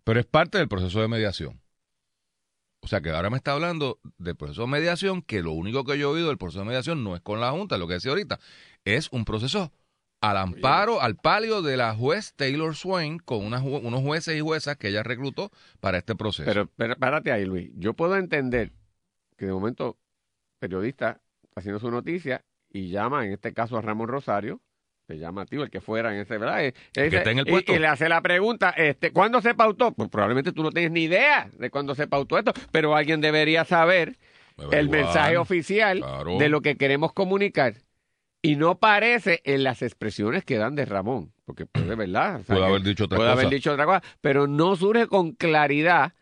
pero 0.04 0.20
es 0.20 0.26
parte 0.26 0.58
del 0.58 0.68
proceso 0.68 1.00
de 1.00 1.08
mediación. 1.08 1.59
O 2.82 2.88
sea 2.88 3.00
que 3.00 3.10
ahora 3.10 3.30
me 3.30 3.36
está 3.36 3.52
hablando 3.52 3.98
del 4.18 4.36
proceso 4.36 4.62
de 4.62 4.68
mediación, 4.68 5.22
que 5.22 5.42
lo 5.42 5.52
único 5.52 5.84
que 5.84 5.98
yo 5.98 6.10
he 6.10 6.14
oído 6.14 6.28
del 6.28 6.38
proceso 6.38 6.60
de 6.60 6.66
mediación 6.66 7.04
no 7.04 7.14
es 7.14 7.20
con 7.20 7.40
la 7.40 7.50
Junta, 7.50 7.76
lo 7.78 7.86
que 7.86 7.94
decía 7.94 8.10
ahorita, 8.10 8.38
es 8.84 9.08
un 9.12 9.24
proceso 9.24 9.70
al 10.22 10.36
amparo, 10.36 11.00
al 11.00 11.16
palio 11.16 11.62
de 11.62 11.76
la 11.76 11.94
juez 11.94 12.34
Taylor 12.36 12.74
Swain, 12.74 13.18
con 13.18 13.44
una 13.44 13.60
ju- 13.60 13.80
unos 13.82 14.00
jueces 14.02 14.36
y 14.36 14.40
juezas 14.40 14.76
que 14.76 14.88
ella 14.88 15.02
reclutó 15.02 15.50
para 15.80 15.98
este 15.98 16.14
proceso. 16.14 16.46
Pero, 16.46 16.68
pero 16.76 16.96
párate 16.96 17.32
ahí, 17.32 17.44
Luis. 17.46 17.70
Yo 17.76 17.94
puedo 17.94 18.16
entender 18.16 18.72
que 19.36 19.46
de 19.46 19.52
momento 19.52 19.98
periodista 20.58 21.20
haciendo 21.54 21.80
su 21.80 21.90
noticia 21.90 22.44
y 22.70 22.90
llama, 22.90 23.24
en 23.26 23.32
este 23.32 23.52
caso, 23.54 23.76
a 23.78 23.82
Ramón 23.82 24.08
Rosario, 24.08 24.60
te 25.10 25.18
llama 25.18 25.42
a 25.42 25.46
ti, 25.46 25.56
o 25.56 25.64
el 25.64 25.70
que 25.70 25.80
fuera 25.80 26.14
en 26.14 26.20
ese, 26.20 26.38
¿verdad? 26.38 26.64
Eh, 26.64 26.72
que 26.92 27.02
dice- 27.04 27.16
esté 27.16 27.30
en 27.32 27.38
el 27.40 27.48
y- 27.48 27.50
puesto. 27.50 27.74
Y, 27.74 27.78
le 27.80 27.86
hace 27.88 28.08
la 28.08 28.20
pregunta, 28.20 28.70
este, 28.70 29.10
¿cuándo 29.12 29.40
se 29.42 29.54
pautó? 29.56 29.90
Pues 29.92 30.08
probablemente 30.08 30.52
tú 30.52 30.62
no 30.62 30.70
tienes 30.70 30.92
ni 30.92 31.02
idea 31.02 31.50
de 31.58 31.68
cuándo 31.68 31.96
se 31.96 32.06
pautó 32.06 32.38
esto, 32.38 32.52
pero 32.70 32.94
alguien 32.94 33.20
debería 33.20 33.64
saber 33.64 34.16
el 34.70 34.88
mensaje 34.88 35.36
oficial 35.36 35.98
Claro. 35.98 36.38
de 36.38 36.48
lo 36.48 36.60
que 36.60 36.76
queremos 36.76 37.12
comunicar. 37.12 37.74
Y 38.42 38.54
no 38.56 38.78
parece 38.78 39.40
en 39.44 39.64
las 39.64 39.82
expresiones 39.82 40.44
que 40.44 40.56
dan 40.58 40.74
de 40.76 40.84
Ramón, 40.84 41.32
porque 41.44 41.66
puede, 41.66 41.94
¿verdad? 41.96 42.36
O 42.36 42.44
sea, 42.44 42.54
Puede 42.54 42.60
que 42.60 42.66
haber 42.66 42.82
dicho 42.82 43.04
otra 43.06 43.16
puede 43.16 43.30
cosa. 43.30 43.40
haber 43.40 43.52
dicho 43.52 43.72
otra 43.72 43.84
cosa, 43.86 44.02
pero 44.20 44.46
no 44.46 44.76
surge 44.76 45.08
con 45.08 45.32
claridad 45.32 46.12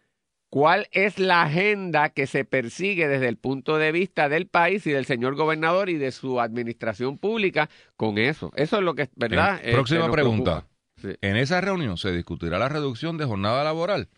cuál 0.51 0.89
es 0.93 1.19
la 1.19 1.43
agenda 1.43 2.11
que 2.11 2.27
se 2.27 2.45
persigue 2.45 3.09
desde 3.09 3.29
el 3.29 3.37
punto 3.37 3.77
de 3.79 3.93
vista 3.93 4.29
del 4.29 4.47
país 4.47 4.87
y 4.87 4.91
del 4.91 5.05
señor 5.07 5.35
gobernador 5.35 5.91
y 5.91 5.97
de 5.99 6.13
su 6.13 6.41
administración 6.41 7.19
pública 7.19 7.69
con 7.97 8.19
eso. 8.19 8.53
Eso 8.57 8.79
es 8.79 8.83
lo 8.83 8.95
que, 8.95 9.09
¿verdad? 9.17 9.61
Eh, 9.63 9.73
próxima 9.73 10.07
nos 10.07 10.11
pregunta. 10.11 10.67
Sí. 10.97 11.09
En 11.21 11.37
esa 11.37 11.61
reunión 11.61 11.97
se 11.97 12.13
discutirá 12.13 12.59
la 12.59 12.69
reducción 12.69 13.19
de 13.19 13.25
jornada 13.25 13.63
laboral. 13.63 14.09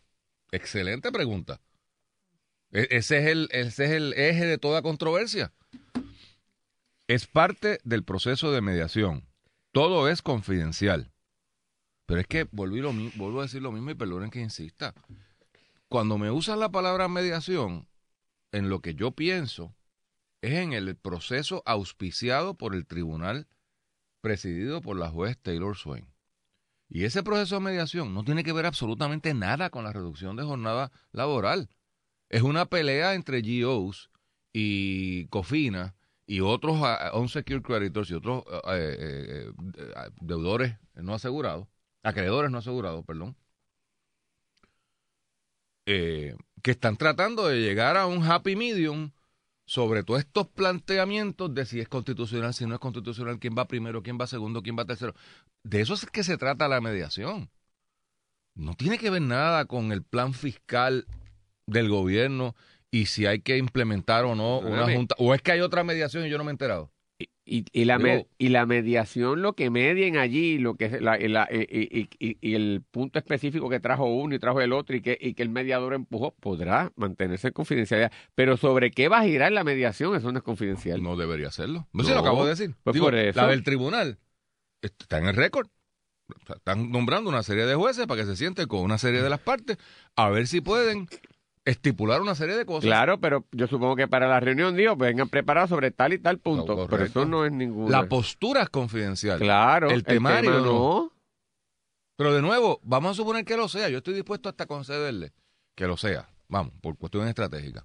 Excelente 0.53 1.13
pregunta. 1.13 1.61
E- 2.73 2.89
ese, 2.91 3.19
es 3.19 3.27
el, 3.27 3.49
ese 3.53 3.85
es 3.87 3.91
el 3.91 4.13
eje 4.15 4.47
de 4.47 4.59
toda 4.59 4.83
controversia. 4.83 5.53
Es 7.09 7.27
parte 7.27 7.81
del 7.85 8.05
proceso 8.05 8.53
de 8.53 8.61
mediación. 8.61 9.27
Todo 9.73 10.09
es 10.09 10.23
confidencial. 10.23 11.11
Pero 12.07 12.21
es 12.21 12.27
que 12.27 12.49
lo 12.53 12.93
mi- 12.93 13.13
vuelvo 13.15 13.41
a 13.41 13.43
decir 13.43 13.63
lo 13.63 13.73
mismo 13.73 13.91
y 13.91 13.95
perdonen 13.95 14.31
que 14.31 14.41
insista. 14.41 14.95
Cuando 15.91 16.19
me 16.19 16.31
usan 16.31 16.61
la 16.61 16.71
palabra 16.71 17.09
mediación, 17.09 17.89
en 18.53 18.69
lo 18.69 18.81
que 18.81 18.95
yo 18.95 19.11
pienso 19.11 19.75
es 20.41 20.53
en 20.53 20.73
el 20.73 20.95
proceso 20.95 21.65
auspiciado 21.67 22.55
por 22.55 22.77
el 22.77 22.87
tribunal 22.87 23.49
presidido 24.21 24.83
por 24.83 24.97
la 24.97 25.11
juez 25.11 25.37
Taylor 25.43 25.77
Swain. 25.77 26.07
Y 26.89 27.07
ese 27.07 27.25
proceso 27.25 27.57
de 27.57 27.63
mediación 27.63 28.15
no 28.15 28.23
tiene 28.23 28.45
que 28.45 28.53
ver 28.53 28.67
absolutamente 28.67 29.35
nada 29.35 29.71
con 29.71 29.83
la 29.83 29.93
reducción 29.93 30.37
de 30.37 30.45
jornada 30.45 30.93
laboral. 31.11 31.69
Es 32.29 32.43
una 32.43 32.67
pelea 32.67 33.15
entre 33.15 33.43
GOs 33.43 34.13
y 34.53 35.27
Cofina 35.27 35.97
y 36.25 36.39
otros 36.39 36.79
ah, 36.85 37.11
unsecured 37.15 37.63
creditors 37.63 38.09
y 38.11 38.15
otros 38.15 38.45
ah, 38.47 38.77
eh, 38.77 38.97
eh, 38.97 39.53
eh, 39.77 39.93
ah, 39.97 40.11
deudores 40.21 40.77
no 40.95 41.15
asegurados, 41.15 41.67
acreedores 42.05 42.53
no 42.53 42.59
asegurados, 42.59 43.05
perdón, 43.05 43.37
eh, 45.93 46.37
que 46.63 46.71
están 46.71 46.97
tratando 46.97 47.49
de 47.49 47.61
llegar 47.61 47.97
a 47.97 48.07
un 48.07 48.23
happy 48.23 48.55
medium 48.55 49.11
sobre 49.67 50.05
todos 50.05 50.21
estos 50.21 50.47
planteamientos 50.47 51.53
de 51.53 51.67
si 51.67 51.81
es 51.81 51.89
constitucional, 51.89 52.55
si 52.55 52.65
no 52.65 52.75
es 52.75 52.81
constitucional, 52.81 53.41
quién 53.41 53.57
va 53.59 53.67
primero, 53.67 54.01
quién 54.01 54.17
va 54.17 54.29
segundo, 54.29 54.63
quién 54.63 54.77
va 54.79 54.85
tercero. 54.85 55.17
De 55.65 55.81
eso 55.81 55.95
es 55.95 56.07
que 56.07 56.23
se 56.23 56.37
trata 56.37 56.69
la 56.69 56.81
mediación. 56.81 57.51
No 58.55 58.75
tiene 58.75 58.99
que 58.99 59.11
ver 59.11 59.23
nada 59.23 59.65
con 59.65 59.91
el 59.91 60.05
plan 60.05 60.33
fiscal 60.33 61.07
del 61.67 61.89
gobierno 61.89 62.55
y 62.93 63.07
si 63.07 63.27
hay 63.27 63.41
que 63.41 63.57
implementar 63.57 64.25
o 64.25 64.37
no 64.37 64.61
una 64.61 64.93
junta. 64.93 65.17
O 65.19 65.35
es 65.35 65.43
que 65.43 65.51
hay 65.51 65.61
otra 65.61 65.83
mediación 65.83 66.25
y 66.25 66.31
yo 66.31 66.39
no 66.39 66.45
me 66.45 66.51
he 66.51 66.53
enterado. 66.53 66.93
Y, 67.53 67.65
y, 67.73 67.85
la 67.85 67.99
y 68.39 68.49
la 68.51 68.65
mediación, 68.65 69.43
lo 69.43 69.55
que 69.55 69.71
medien 69.71 70.17
allí, 70.17 70.59
lo 70.59 70.77
que 70.77 70.85
es 70.85 71.01
la- 71.03 71.19
y, 71.21 71.27
la- 71.27 71.49
y- 71.51 71.59
y- 72.01 72.09
y- 72.21 72.39
y 72.41 72.55
el 72.55 72.85
punto 72.93 73.19
específico 73.19 73.69
que 73.69 73.81
trajo 73.81 74.05
uno 74.05 74.37
y 74.37 74.39
trajo 74.39 74.61
el 74.61 74.73
otro 74.73 74.95
y 74.95 75.01
que, 75.03 75.19
y 75.21 75.35
que 75.35 75.43
el 75.43 75.49
mediador 75.49 75.95
empujó, 75.95 76.33
podrá 76.39 76.93
mantenerse 76.95 77.49
en 77.49 77.53
confidencialidad. 77.53 78.13
Pero 78.37 78.57
sobre 78.57 78.93
qué 78.93 79.09
va 79.09 79.19
a 79.19 79.25
girar 79.25 79.51
la 79.51 79.65
mediación, 79.65 80.15
eso 80.15 80.31
no 80.31 80.39
es 80.39 80.45
confidencial. 80.45 81.03
No 81.03 81.17
debería 81.17 81.49
hacerlo. 81.49 81.89
No, 81.93 82.05
No, 82.05 82.09
lo 82.11 82.21
acabo 82.21 82.45
de 82.45 82.51
decir. 82.51 82.77
pues 82.85 82.95
Digo, 82.95 83.07
por 83.07 83.17
eso. 83.17 83.41
La 83.41 83.49
del 83.49 83.65
tribunal 83.65 84.19
está 84.81 85.19
en 85.19 85.27
el 85.27 85.35
récord. 85.35 85.67
Están 86.55 86.93
nombrando 86.93 87.31
una 87.31 87.43
serie 87.43 87.67
de 87.67 87.75
jueces 87.75 88.07
para 88.07 88.21
que 88.21 88.27
se 88.29 88.37
sienten 88.37 88.69
con 88.69 88.83
una 88.83 88.99
serie 88.99 89.23
de 89.23 89.29
las 89.29 89.41
partes 89.41 89.77
a 90.15 90.31
ver 90.31 90.47
si 90.47 90.61
pueden 90.61 91.09
estipular 91.65 92.21
una 92.21 92.35
serie 92.35 92.57
de 92.57 92.65
cosas. 92.65 92.85
Claro, 92.85 93.21
pero 93.21 93.47
yo 93.53 93.67
supongo 93.67 93.97
que 93.97 94.09
para 94.09 94.29
la 94.29 94.41
reunión, 94.41 94.77
digo, 94.77 94.97
vengan 94.97 95.29
preparados 95.29 95.71
sobre 95.71 95.91
tal 95.91 96.13
y 96.13 96.19
tal 96.19 96.39
punto. 96.39 96.75
No, 96.75 96.87
pero 96.87 97.05
eso 97.05 97.25
no 97.25 97.45
es 97.45 97.53
ninguna. 97.53 98.03
La 98.03 98.09
postura 98.09 98.63
es 98.63 98.71
confidencial. 98.71 99.39
Claro, 99.39 99.91
el 99.91 100.05
temario 100.05 100.51
tema 100.53 100.67
no. 100.67 100.73
no. 100.73 101.13
Pero 102.17 102.35
de 102.35 102.43
nuevo, 102.43 102.81
vamos 102.83 103.13
a 103.13 103.15
suponer 103.15 103.45
que 103.45 103.57
lo 103.57 103.69
sea. 103.69 103.89
Yo 103.89 103.99
estoy 103.99 104.15
dispuesto 104.15 104.49
hasta 104.49 104.67
concederle 104.67 105.33
que 105.75 105.87
lo 105.87 105.97
sea. 105.97 106.29
Vamos, 106.49 106.73
por 106.81 106.97
cuestiones 106.99 107.31
estratégicas. 107.31 107.85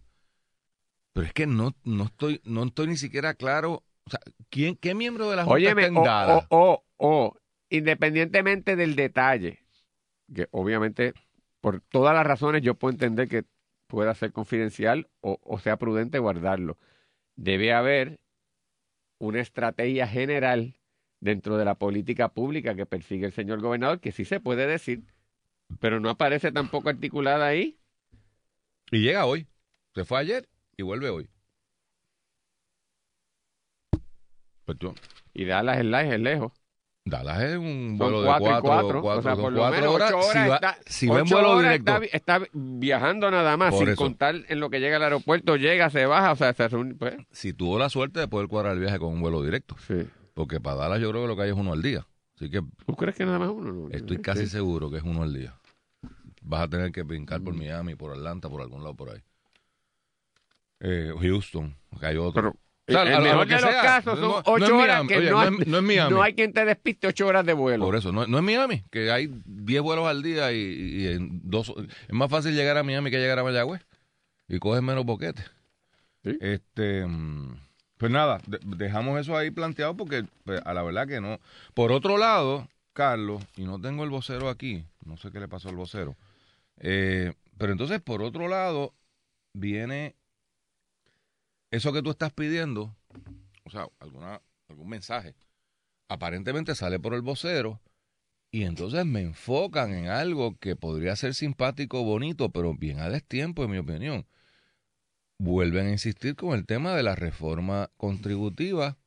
Pero 1.13 1.27
es 1.27 1.33
que 1.33 1.47
no, 1.47 1.73
no 1.83 2.05
estoy, 2.05 2.41
no 2.43 2.63
estoy 2.63 2.87
ni 2.87 2.97
siquiera 2.97 3.35
claro. 3.35 3.83
O 4.05 4.09
sea, 4.09 4.19
¿quién, 4.49 4.75
¿qué 4.75 4.93
miembro 4.93 5.29
de 5.29 5.37
la 5.37 5.43
Junta 5.45 5.55
Óyeme, 5.55 5.85
está 5.85 6.35
o, 6.35 6.45
o, 6.49 6.73
o, 6.73 6.83
o, 6.97 7.37
independientemente 7.69 8.75
del 8.75 8.95
detalle, 8.95 9.65
que 10.33 10.47
obviamente 10.51 11.13
por 11.61 11.81
todas 11.81 12.13
las 12.13 12.27
razones 12.27 12.61
yo 12.61 12.75
puedo 12.75 12.91
entender 12.91 13.27
que 13.27 13.45
pueda 13.95 14.13
ser 14.13 14.33
confidencial 14.33 15.07
o, 15.21 15.39
o 15.41 15.57
sea 15.57 15.77
prudente 15.77 16.19
guardarlo. 16.19 16.77
Debe 17.37 17.71
haber 17.71 18.19
una 19.19 19.39
estrategia 19.39 20.05
general 20.05 20.75
dentro 21.21 21.55
de 21.55 21.63
la 21.63 21.75
política 21.75 22.27
pública 22.33 22.75
que 22.75 22.85
persigue 22.85 23.25
el 23.25 23.31
señor 23.31 23.61
gobernador, 23.61 24.01
que 24.01 24.11
sí 24.11 24.25
se 24.25 24.41
puede 24.41 24.67
decir, 24.67 25.05
pero 25.79 26.01
no 26.01 26.09
aparece 26.09 26.51
tampoco 26.51 26.89
articulada 26.89 27.47
ahí. 27.47 27.79
Y 28.91 28.99
llega 28.99 29.25
hoy. 29.25 29.47
Se 29.93 30.03
fue 30.03 30.19
ayer 30.19 30.49
y 30.75 30.83
vuelve 30.83 31.09
hoy. 31.09 31.29
Pues 34.65 34.77
Y 35.33 35.45
Dallas 35.45 35.77
es, 35.77 35.85
la- 35.85 36.03
es 36.03 36.19
lejos. 36.19 36.51
Dallas 37.07 37.43
es 37.43 37.57
un 37.57 37.97
vuelo 37.99 38.21
de 38.21 38.27
cuatro, 38.27 38.61
cuatro, 38.63 39.01
cuatro. 39.03 39.19
o 39.19 39.21
sea, 39.21 39.35
por 39.35 39.53
lo 39.53 39.69
menos 39.69 39.93
horas. 39.93 40.11
ocho 40.11 40.17
horas 40.27 40.31
si 40.43 40.49
va, 40.49 40.55
está, 40.55 40.77
si 40.87 41.07
ocho 41.09 41.35
vuelo 41.35 41.51
horas 41.51 41.71
directo, 41.73 42.01
Está, 42.01 42.37
está 42.37 42.49
viajando 42.53 43.29
nada 43.29 43.57
más, 43.57 43.77
sin 43.77 43.89
eso. 43.89 43.95
contar 44.01 44.35
en 44.47 44.59
lo 44.59 44.71
que 44.71 44.79
llega 44.79 44.95
al 44.95 45.03
aeropuerto, 45.03 45.55
llega, 45.55 45.91
se 45.91 46.07
baja, 46.07 46.31
o 46.31 46.35
sea, 46.35 46.51
se 46.55 46.67
reúne, 46.67 46.95
pues, 46.95 47.15
si 47.31 47.53
tuvo 47.53 47.77
la 47.77 47.89
suerte 47.89 48.19
de 48.19 48.27
poder 48.27 48.47
cuadrar 48.47 48.73
el 48.73 48.79
viaje 48.79 48.97
con 48.97 49.13
un 49.13 49.21
vuelo 49.21 49.43
directo. 49.43 49.75
sí. 49.87 50.07
Porque 50.33 50.59
para 50.59 50.75
Dallas 50.75 50.99
yo 50.99 51.11
creo 51.11 51.21
que 51.21 51.27
lo 51.29 51.35
que 51.37 51.43
hay 51.43 51.49
es 51.51 51.55
uno 51.55 51.71
al 51.71 51.81
día. 51.81 52.05
Así 52.35 52.49
que 52.49 52.61
¿Tú 52.85 52.93
crees 52.97 53.15
que 53.15 53.25
nada 53.25 53.39
más 53.39 53.49
uno? 53.49 53.71
No, 53.71 53.89
estoy 53.89 54.17
Sí. 54.17 54.21
casi 54.23 54.47
seguro 54.47 54.91
que 54.91 54.97
es 54.97 55.03
uno 55.03 55.23
al 55.23 55.33
día. 55.33 55.53
Vas 56.41 56.63
a 56.63 56.67
tener 56.67 56.91
que 56.91 57.03
brincar 57.03 57.39
por 57.41 57.53
Miami, 57.53 57.95
por 57.95 58.11
Atlanta, 58.11 58.49
por 58.49 58.61
algún 58.61 58.81
lado 58.83 58.95
por 58.95 59.11
ahí. 59.11 59.21
Eh, 60.81 61.13
Houston, 61.21 61.73
que 61.99 62.05
hay 62.05 62.17
otro. 62.17 62.33
Pero, 62.33 62.55
O 62.87 62.91
sea, 62.91 63.01
el 63.03 63.23
mejor 63.23 63.47
que 63.47 63.55
de 63.55 63.61
los 63.61 63.69
sea. 63.71 63.81
casos 63.81 64.19
son 64.19 64.29
No- 64.29 64.41
ocho 64.45 64.77
horas 64.77 65.03
Miami. 65.03 65.07
que 65.07 65.17
Oye, 65.17 65.29
no, 65.31 65.39
hay- 65.39 65.49
no 65.65 65.77
es 65.77 65.83
Miami. 65.83 66.13
no 66.13 66.21
hay 66.21 66.33
quien 66.35 66.53
te 66.53 66.65
despiste 66.65 67.07
ocho 67.07 67.25
horas 67.27 67.45
de 67.45 67.53
vuelo. 67.53 67.83
Por 67.85 67.95
eso, 67.95 68.11
no, 68.11 68.23
es 68.23 68.43
Miami, 68.43 68.83
que 68.91 69.09
hay 69.11 69.29
10 69.45 69.81
vuelos 69.81 70.07
al 70.07 70.21
día 70.21 70.51
y, 70.51 70.57
y 70.57 71.07
en 71.07 71.41
dos 71.49 71.73
es 71.77 72.13
más 72.13 72.29
fácil 72.29 72.53
llegar 72.53 72.77
a 72.77 72.83
Miami 72.83 73.09
que 73.09 73.17
llegar 73.17 73.39
a 73.39 73.43
Mayagüez 73.43 73.81
y 74.47 74.59
coges 74.59 74.83
menos 74.83 75.03
boquetes. 75.03 75.45
Sí. 76.23 76.37
Este, 76.41 77.05
mm, 77.07 77.55
pues 77.97 78.11
nada, 78.11 78.39
de- 78.45 78.59
dejamos 78.63 79.19
eso 79.19 79.35
ahí 79.35 79.49
planteado 79.49 79.95
porque 79.97 80.25
pues, 80.43 80.61
a 80.63 80.73
la 80.73 80.83
verdad 80.83 81.07
que 81.07 81.21
no. 81.21 81.39
Por 81.73 81.91
otro 81.91 82.17
lado, 82.19 82.67
Carlos, 82.93 83.41
y 83.57 83.63
no 83.63 83.81
tengo 83.81 84.03
el 84.03 84.09
vocero 84.11 84.47
aquí, 84.49 84.83
no 85.05 85.17
sé 85.17 85.31
qué 85.31 85.39
le 85.39 85.47
pasó 85.47 85.69
al 85.69 85.75
vocero, 85.75 86.15
eh, 86.79 87.33
pero 87.57 87.71
entonces 87.71 87.99
por 88.01 88.21
otro 88.21 88.47
lado 88.47 88.93
viene 89.53 90.13
eso 91.75 91.93
que 91.93 92.01
tú 92.01 92.09
estás 92.09 92.33
pidiendo, 92.33 92.95
o 93.63 93.69
sea, 93.69 93.87
algún 93.99 94.89
mensaje, 94.89 95.35
aparentemente 96.07 96.75
sale 96.75 96.99
por 96.99 97.13
el 97.13 97.21
vocero 97.21 97.81
Y 98.51 98.63
entonces 98.63 99.05
me 99.05 99.21
enfocan 99.21 99.93
en 99.93 100.07
algo 100.07 100.57
que 100.57 100.75
podría 100.75 101.15
ser 101.15 101.33
simpático, 101.33 102.03
bonito, 102.03 102.51
pero 102.51 102.73
bien 102.73 102.99
a 102.99 103.09
destiempo, 103.09 103.63
en 103.63 103.71
mi 103.71 103.77
opinión. 103.79 104.25
Vuelven 105.37 105.87
a 105.87 105.91
insistir 105.91 106.35
con 106.35 106.53
el 106.57 106.65
tema 106.65 106.95
de 106.95 107.03
la 107.03 107.15
reforma 107.15 107.91
contributiva 107.97 108.97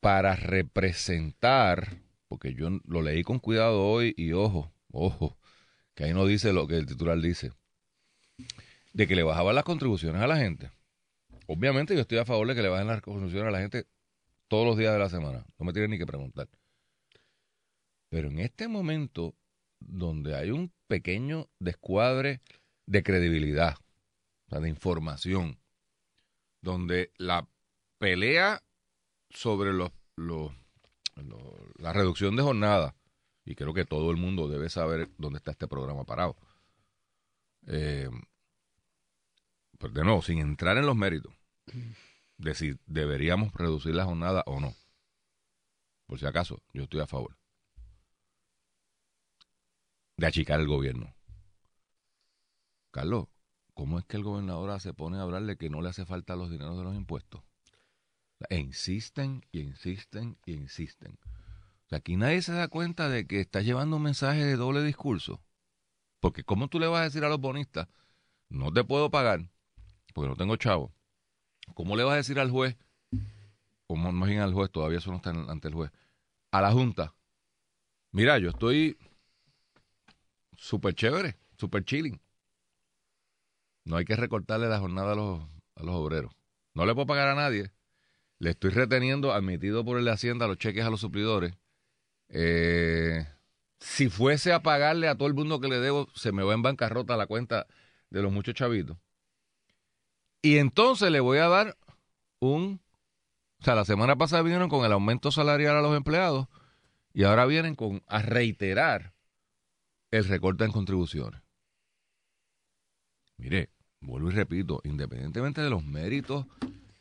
para 0.00 0.36
representar, 0.36 1.98
porque 2.28 2.54
yo 2.54 2.68
lo 2.84 3.02
leí 3.02 3.24
con 3.24 3.40
cuidado 3.40 3.84
hoy 3.84 4.14
y 4.16 4.32
ojo, 4.32 4.72
ojo, 4.92 5.36
que 5.94 6.04
ahí 6.04 6.14
no 6.14 6.24
dice 6.24 6.52
lo 6.52 6.68
que 6.68 6.76
el 6.76 6.86
titular 6.86 7.20
dice, 7.20 7.50
de 8.92 9.08
que 9.08 9.16
le 9.16 9.24
bajaban 9.24 9.56
las 9.56 9.64
contribuciones 9.64 10.22
a 10.22 10.28
la 10.28 10.36
gente. 10.36 10.70
Obviamente 11.50 11.94
yo 11.94 12.02
estoy 12.02 12.18
a 12.18 12.26
favor 12.26 12.46
de 12.46 12.54
que 12.54 12.60
le 12.60 12.68
bajen 12.68 12.88
las 12.88 13.00
contribuciones 13.00 13.48
a 13.48 13.50
la 13.50 13.60
gente 13.60 13.86
todos 14.48 14.66
los 14.66 14.76
días 14.76 14.92
de 14.92 14.98
la 14.98 15.08
semana, 15.08 15.46
no 15.58 15.64
me 15.64 15.72
tienen 15.72 15.90
ni 15.90 15.98
que 15.98 16.06
preguntar. 16.06 16.46
Pero 18.10 18.28
en 18.28 18.38
este 18.38 18.68
momento, 18.68 19.34
donde 19.80 20.36
hay 20.36 20.50
un 20.50 20.72
pequeño 20.88 21.48
descuadre 21.58 22.42
de 22.84 23.02
credibilidad, 23.02 23.76
o 24.46 24.50
sea, 24.50 24.60
de 24.60 24.68
información, 24.68 25.58
donde 26.60 27.12
la 27.16 27.48
pelea 27.98 28.62
sobre 29.30 29.72
los, 29.72 29.90
los, 30.16 30.52
la 31.78 31.94
reducción 31.94 32.36
de 32.36 32.42
jornada, 32.42 32.94
y 33.46 33.54
creo 33.54 33.72
que 33.72 33.86
todo 33.86 34.10
el 34.10 34.18
mundo 34.18 34.48
debe 34.48 34.68
saber 34.68 35.08
dónde 35.16 35.38
está 35.38 35.52
este 35.52 35.66
programa 35.66 36.04
parado. 36.04 36.36
Eh, 37.66 38.10
pues 39.78 39.94
de 39.94 40.04
nuevo, 40.04 40.22
sin 40.22 40.38
entrar 40.38 40.76
en 40.76 40.86
los 40.86 40.96
méritos 40.96 41.32
de 42.36 42.54
si 42.54 42.78
deberíamos 42.86 43.52
reducir 43.52 43.94
la 43.94 44.04
jornada 44.04 44.42
o 44.46 44.60
no. 44.60 44.74
Por 46.06 46.18
si 46.18 46.26
acaso, 46.26 46.62
yo 46.72 46.84
estoy 46.84 47.00
a 47.00 47.06
favor 47.06 47.36
de 50.16 50.26
achicar 50.26 50.60
el 50.60 50.66
gobierno. 50.66 51.14
Carlos, 52.90 53.28
¿cómo 53.72 53.98
es 53.98 54.04
que 54.04 54.16
el 54.16 54.24
gobernador 54.24 54.80
se 54.80 54.92
pone 54.92 55.18
a 55.18 55.22
hablar 55.22 55.44
de 55.44 55.56
que 55.56 55.70
no 55.70 55.80
le 55.80 55.90
hace 55.90 56.04
falta 56.04 56.36
los 56.36 56.50
dineros 56.50 56.76
de 56.76 56.84
los 56.84 56.94
impuestos? 56.94 57.42
E 58.50 58.58
insisten 58.58 59.44
y 59.52 59.60
insisten 59.60 60.38
y 60.44 60.54
insisten. 60.54 61.18
Aquí 61.90 62.16
nadie 62.16 62.42
se 62.42 62.52
da 62.52 62.68
cuenta 62.68 63.08
de 63.08 63.26
que 63.26 63.40
está 63.40 63.62
llevando 63.62 63.96
un 63.96 64.02
mensaje 64.02 64.44
de 64.44 64.56
doble 64.56 64.82
discurso. 64.82 65.40
Porque 66.20 66.44
¿cómo 66.44 66.68
tú 66.68 66.80
le 66.80 66.88
vas 66.88 67.00
a 67.00 67.04
decir 67.04 67.24
a 67.24 67.28
los 67.28 67.40
bonistas, 67.40 67.88
no 68.48 68.72
te 68.72 68.82
puedo 68.84 69.10
pagar 69.10 69.48
porque 70.18 70.30
no 70.30 70.36
tengo 70.36 70.56
chavo? 70.56 70.92
¿Cómo 71.74 71.96
le 71.96 72.02
vas 72.02 72.14
a 72.14 72.16
decir 72.16 72.40
al 72.40 72.50
juez, 72.50 72.76
como 73.86 74.10
no 74.10 74.24
al 74.24 74.52
juez, 74.52 74.70
todavía 74.70 74.98
eso 74.98 75.10
no 75.10 75.18
está 75.18 75.30
ante 75.30 75.68
el 75.68 75.74
juez, 75.74 75.92
a 76.50 76.60
la 76.60 76.72
Junta, 76.72 77.14
mira, 78.10 78.38
yo 78.38 78.50
estoy 78.50 78.98
súper 80.56 80.94
chévere, 80.94 81.36
súper 81.56 81.84
chilling. 81.84 82.20
No 83.84 83.96
hay 83.96 84.04
que 84.04 84.16
recortarle 84.16 84.68
la 84.68 84.80
jornada 84.80 85.12
a 85.12 85.14
los, 85.14 85.40
a 85.76 85.82
los 85.84 85.94
obreros. 85.94 86.32
No 86.74 86.84
le 86.84 86.94
puedo 86.94 87.06
pagar 87.06 87.28
a 87.28 87.34
nadie, 87.34 87.70
le 88.38 88.50
estoy 88.50 88.70
reteniendo, 88.70 89.32
admitido 89.32 89.84
por 89.84 89.98
el 89.98 90.08
Hacienda, 90.08 90.48
los 90.48 90.58
cheques 90.58 90.84
a 90.84 90.90
los 90.90 91.00
suplidores. 91.00 91.54
Eh, 92.28 93.26
si 93.78 94.08
fuese 94.10 94.52
a 94.52 94.62
pagarle 94.62 95.08
a 95.08 95.14
todo 95.14 95.28
el 95.28 95.34
mundo 95.34 95.60
que 95.60 95.68
le 95.68 95.78
debo, 95.78 96.08
se 96.14 96.32
me 96.32 96.42
va 96.42 96.54
en 96.54 96.62
bancarrota 96.62 97.16
la 97.16 97.26
cuenta 97.26 97.66
de 98.10 98.22
los 98.22 98.32
muchos 98.32 98.54
chavitos. 98.54 98.98
Y 100.42 100.58
entonces 100.58 101.10
le 101.10 101.20
voy 101.20 101.38
a 101.38 101.48
dar 101.48 101.76
un... 102.40 102.80
O 103.60 103.64
sea, 103.64 103.74
la 103.74 103.84
semana 103.84 104.16
pasada 104.16 104.42
vinieron 104.42 104.68
con 104.68 104.84
el 104.84 104.92
aumento 104.92 105.32
salarial 105.32 105.76
a 105.76 105.82
los 105.82 105.96
empleados 105.96 106.46
y 107.12 107.24
ahora 107.24 107.44
vienen 107.46 107.74
con 107.74 108.02
a 108.06 108.22
reiterar 108.22 109.14
el 110.12 110.24
recorte 110.24 110.64
en 110.64 110.70
contribuciones. 110.70 111.42
Mire, 113.36 113.70
vuelvo 114.00 114.30
y 114.30 114.34
repito, 114.34 114.80
independientemente 114.84 115.60
de 115.60 115.70
los 115.70 115.84
méritos 115.84 116.46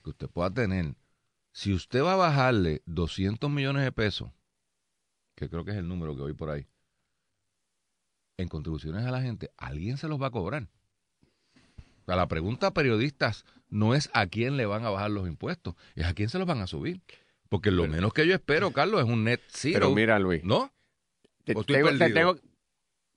que 0.03 0.09
usted 0.09 0.27
pueda 0.29 0.51
tener, 0.51 0.95
si 1.51 1.73
usted 1.73 2.03
va 2.03 2.13
a 2.13 2.17
bajarle 2.17 2.81
200 2.85 3.49
millones 3.49 3.83
de 3.83 3.91
pesos, 3.91 4.31
que 5.35 5.49
creo 5.49 5.63
que 5.63 5.71
es 5.71 5.77
el 5.77 5.87
número 5.87 6.15
que 6.15 6.21
voy 6.21 6.33
por 6.33 6.49
ahí, 6.49 6.67
en 8.37 8.47
contribuciones 8.47 9.05
a 9.05 9.11
la 9.11 9.21
gente, 9.21 9.51
alguien 9.57 9.97
se 9.97 10.07
los 10.07 10.21
va 10.21 10.27
a 10.27 10.31
cobrar. 10.31 10.67
O 12.07 12.09
sea, 12.09 12.15
la 12.15 12.29
pregunta 12.29 12.67
a 12.67 12.73
periodistas 12.73 13.43
no 13.67 13.93
es 13.93 14.09
a 14.13 14.27
quién 14.27 14.55
le 14.55 14.65
van 14.65 14.85
a 14.85 14.89
bajar 14.89 15.11
los 15.11 15.27
impuestos, 15.27 15.75
es 15.93 16.05
a 16.05 16.13
quién 16.13 16.29
se 16.29 16.39
los 16.39 16.47
van 16.47 16.61
a 16.61 16.67
subir. 16.67 17.01
Porque 17.49 17.69
lo 17.69 17.85
menos 17.85 18.13
que 18.13 18.25
yo 18.25 18.33
espero, 18.33 18.71
Carlos, 18.71 19.03
es 19.03 19.09
un 19.09 19.25
net 19.25 19.41
zero. 19.49 19.73
Pero 19.73 19.91
mira, 19.91 20.17
Luis. 20.17 20.41
¿No? 20.41 20.71
Te, 21.43 21.53
tengo, 21.53 22.37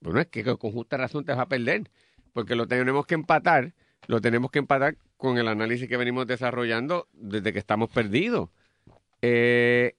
bueno, 0.01 0.19
es 0.19 0.27
que 0.27 0.43
con 0.43 0.73
justa 0.73 0.97
razón 0.97 1.23
te 1.23 1.31
vas 1.31 1.39
a 1.39 1.45
perder, 1.47 1.89
porque 2.33 2.55
lo 2.55 2.67
tenemos 2.67 3.05
que 3.05 3.15
empatar, 3.15 3.73
lo 4.07 4.19
tenemos 4.19 4.51
que 4.51 4.59
empatar 4.59 4.97
con 5.15 5.37
el 5.37 5.47
análisis 5.47 5.87
que 5.87 5.95
venimos 5.95 6.27
desarrollando 6.27 7.07
desde 7.13 7.53
que 7.53 7.59
estamos 7.59 7.89
perdidos. 7.91 8.49
Eh, 9.21 9.95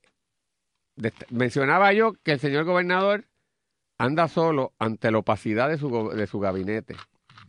mencionaba 1.30 1.94
yo 1.94 2.12
que 2.22 2.32
el 2.32 2.40
señor 2.40 2.64
gobernador 2.64 3.24
anda 3.96 4.28
solo 4.28 4.74
ante 4.78 5.10
la 5.10 5.18
opacidad 5.18 5.70
de 5.70 5.78
su, 5.78 6.10
de 6.10 6.26
su 6.26 6.40
gabinete. 6.40 6.94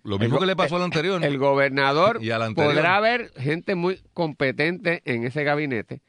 Lo 0.03 0.19
mismo 0.19 0.39
que 0.39 0.45
le 0.45 0.55
pasó 0.55 0.75
al 0.75 0.83
anterior. 0.83 1.23
El, 1.23 1.37
gobernador 1.37 2.19
podrá 2.55 2.97
haber 2.97 3.31
gente 3.37 3.75
muy 3.75 4.01
competente 4.13 5.01
en 5.05 5.25
ese 5.25 5.43
gabinete, 5.43 6.01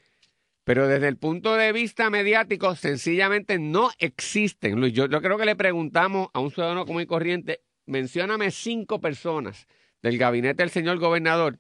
pero 0.65 0.89
desde 0.89 1.09
el 1.09 1.17
punto 1.17 1.55
de 1.55 1.73
vista 1.73 2.11
mediático 2.11 2.75
sencillamente 2.75 3.59
no 3.59 3.91
existen. 3.99 4.81
Luis, 4.81 4.93
yo, 4.93 5.07
yo 5.07 5.23
creo 5.23 5.39
que 5.39 5.45
le 5.45 5.55
preguntamos 5.55 6.29
a 6.33 6.41
un 6.41 6.51
ciudadano 6.51 6.87
común 6.87 7.03
y 7.03 7.07
corriente, 7.07 7.61
mencióname 7.87 8.51
cinco 8.51 9.01
personas 9.01 9.69
del 10.03 10.19
gabinete 10.19 10.63
del 10.63 10.71
señor 10.71 10.99
gobernador 10.99 11.59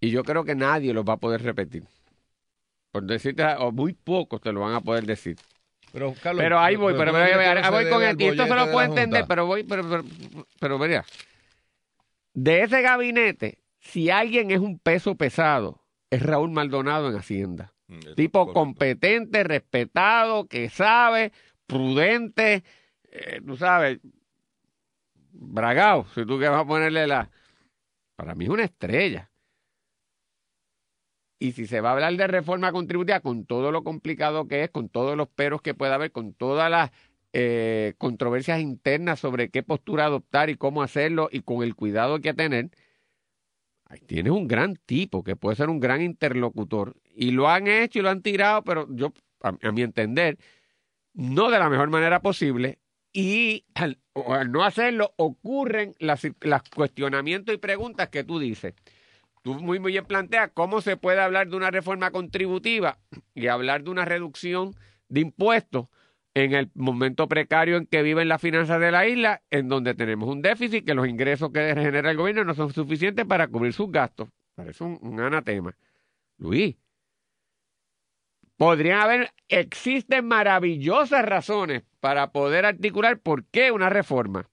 y 0.00 0.10
yo 0.10 0.22
creo 0.22 0.44
que 0.44 0.54
nadie 0.54 0.92
los 0.92 1.04
va 1.04 1.14
a 1.14 1.18
poder 1.18 1.42
repetir. 1.42 1.84
Por 2.92 3.04
decirte, 3.04 3.42
o 3.58 3.72
muy 3.72 3.92
pocos 3.92 4.40
te 4.40 4.52
lo 4.52 4.60
van 4.60 4.74
a 4.74 4.80
poder 4.80 5.04
decir. 5.04 5.36
Pero, 5.94 6.12
Carlos, 6.20 6.42
pero 6.42 6.58
ahí 6.58 6.74
voy, 6.74 6.92
pero, 6.98 7.12
voy 7.12 7.88
con 7.88 8.02
el, 8.02 8.20
y 8.20 8.24
esto 8.24 8.48
se 8.48 8.54
lo 8.56 8.72
puedo 8.72 8.82
entender, 8.82 9.26
pero 9.28 9.46
voy, 9.46 9.62
pero, 9.62 9.88
pero, 9.88 10.04
pero, 10.58 10.76
mira, 10.76 11.04
de 12.32 12.62
ese 12.64 12.82
gabinete, 12.82 13.60
si 13.78 14.10
alguien 14.10 14.50
es 14.50 14.58
un 14.58 14.80
peso 14.80 15.14
pesado, 15.14 15.84
es 16.10 16.20
Raúl 16.20 16.50
Maldonado 16.50 17.08
en 17.10 17.16
Hacienda. 17.16 17.74
Mm, 17.86 18.14
tipo 18.16 18.52
competente, 18.52 19.44
respetado, 19.44 20.48
que 20.48 20.68
sabe, 20.68 21.30
prudente, 21.68 22.64
eh, 23.12 23.40
tú 23.46 23.56
sabes, 23.56 24.00
bragado, 25.30 26.06
si 26.12 26.26
tú 26.26 26.40
que 26.40 26.48
vas 26.48 26.62
a 26.62 26.66
ponerle 26.66 27.06
la... 27.06 27.30
Para 28.16 28.34
mí 28.34 28.46
es 28.46 28.50
una 28.50 28.64
estrella. 28.64 29.30
Y 31.44 31.52
si 31.52 31.66
se 31.66 31.82
va 31.82 31.90
a 31.90 31.92
hablar 31.92 32.16
de 32.16 32.26
reforma 32.26 32.72
contributiva, 32.72 33.20
con 33.20 33.44
todo 33.44 33.70
lo 33.70 33.84
complicado 33.84 34.48
que 34.48 34.64
es, 34.64 34.70
con 34.70 34.88
todos 34.88 35.14
los 35.14 35.28
peros 35.28 35.60
que 35.60 35.74
pueda 35.74 35.96
haber, 35.96 36.10
con 36.10 36.32
todas 36.32 36.70
las 36.70 36.90
eh, 37.34 37.92
controversias 37.98 38.62
internas 38.62 39.20
sobre 39.20 39.50
qué 39.50 39.62
postura 39.62 40.06
adoptar 40.06 40.48
y 40.48 40.54
cómo 40.54 40.82
hacerlo 40.82 41.28
y 41.30 41.40
con 41.40 41.62
el 41.62 41.74
cuidado 41.74 42.18
que 42.20 42.32
tener, 42.32 42.70
ahí 43.84 44.00
tienes 44.06 44.32
un 44.32 44.48
gran 44.48 44.76
tipo 44.86 45.22
que 45.22 45.36
puede 45.36 45.56
ser 45.56 45.68
un 45.68 45.80
gran 45.80 46.00
interlocutor. 46.00 46.96
Y 47.14 47.32
lo 47.32 47.50
han 47.50 47.66
hecho 47.66 47.98
y 47.98 48.02
lo 48.02 48.08
han 48.08 48.22
tirado, 48.22 48.64
pero 48.64 48.88
yo, 48.88 49.12
a, 49.42 49.52
mi 49.70 49.82
entender, 49.82 50.38
no 51.12 51.50
de 51.50 51.58
la 51.58 51.68
mejor 51.68 51.90
manera 51.90 52.22
posible. 52.22 52.78
Y 53.12 53.66
al, 53.74 53.98
no 54.48 54.64
hacerlo, 54.64 55.12
ocurren 55.18 55.94
los 56.00 56.22
cuestionamientos 56.74 57.54
y 57.54 57.58
preguntas 57.58 58.08
que 58.08 58.24
tú 58.24 58.38
dices. 58.38 58.72
Tú 59.44 59.52
muy, 59.52 59.78
muy 59.78 59.92
bien 59.92 60.06
planteas 60.06 60.50
cómo 60.54 60.80
se 60.80 60.96
puede 60.96 61.20
hablar 61.20 61.48
de 61.48 61.56
una 61.56 61.70
reforma 61.70 62.10
contributiva 62.10 62.98
y 63.34 63.48
hablar 63.48 63.84
de 63.84 63.90
una 63.90 64.06
reducción 64.06 64.74
de 65.10 65.20
impuestos 65.20 65.88
en 66.32 66.54
el 66.54 66.70
momento 66.74 67.28
precario 67.28 67.76
en 67.76 67.86
que 67.86 68.02
viven 68.02 68.26
las 68.26 68.40
finanzas 68.40 68.80
de 68.80 68.90
la 68.90 69.06
isla, 69.06 69.42
en 69.50 69.68
donde 69.68 69.94
tenemos 69.94 70.30
un 70.30 70.40
déficit 70.40 70.86
que 70.86 70.94
los 70.94 71.06
ingresos 71.06 71.50
que 71.52 71.74
genera 71.74 72.10
el 72.10 72.16
gobierno 72.16 72.42
no 72.42 72.54
son 72.54 72.72
suficientes 72.72 73.26
para 73.26 73.46
cubrir 73.46 73.74
sus 73.74 73.92
gastos. 73.92 74.30
Parece 74.54 74.82
un, 74.82 75.20
anatema. 75.20 75.76
Luis, 76.38 76.76
podrían 78.56 79.00
haber, 79.00 79.30
existen 79.48 80.26
maravillosas 80.26 81.22
razones 81.22 81.82
para 82.00 82.32
poder 82.32 82.64
articular 82.64 83.18
por 83.18 83.44
qué 83.44 83.72
una 83.72 83.90
reforma. 83.90 84.48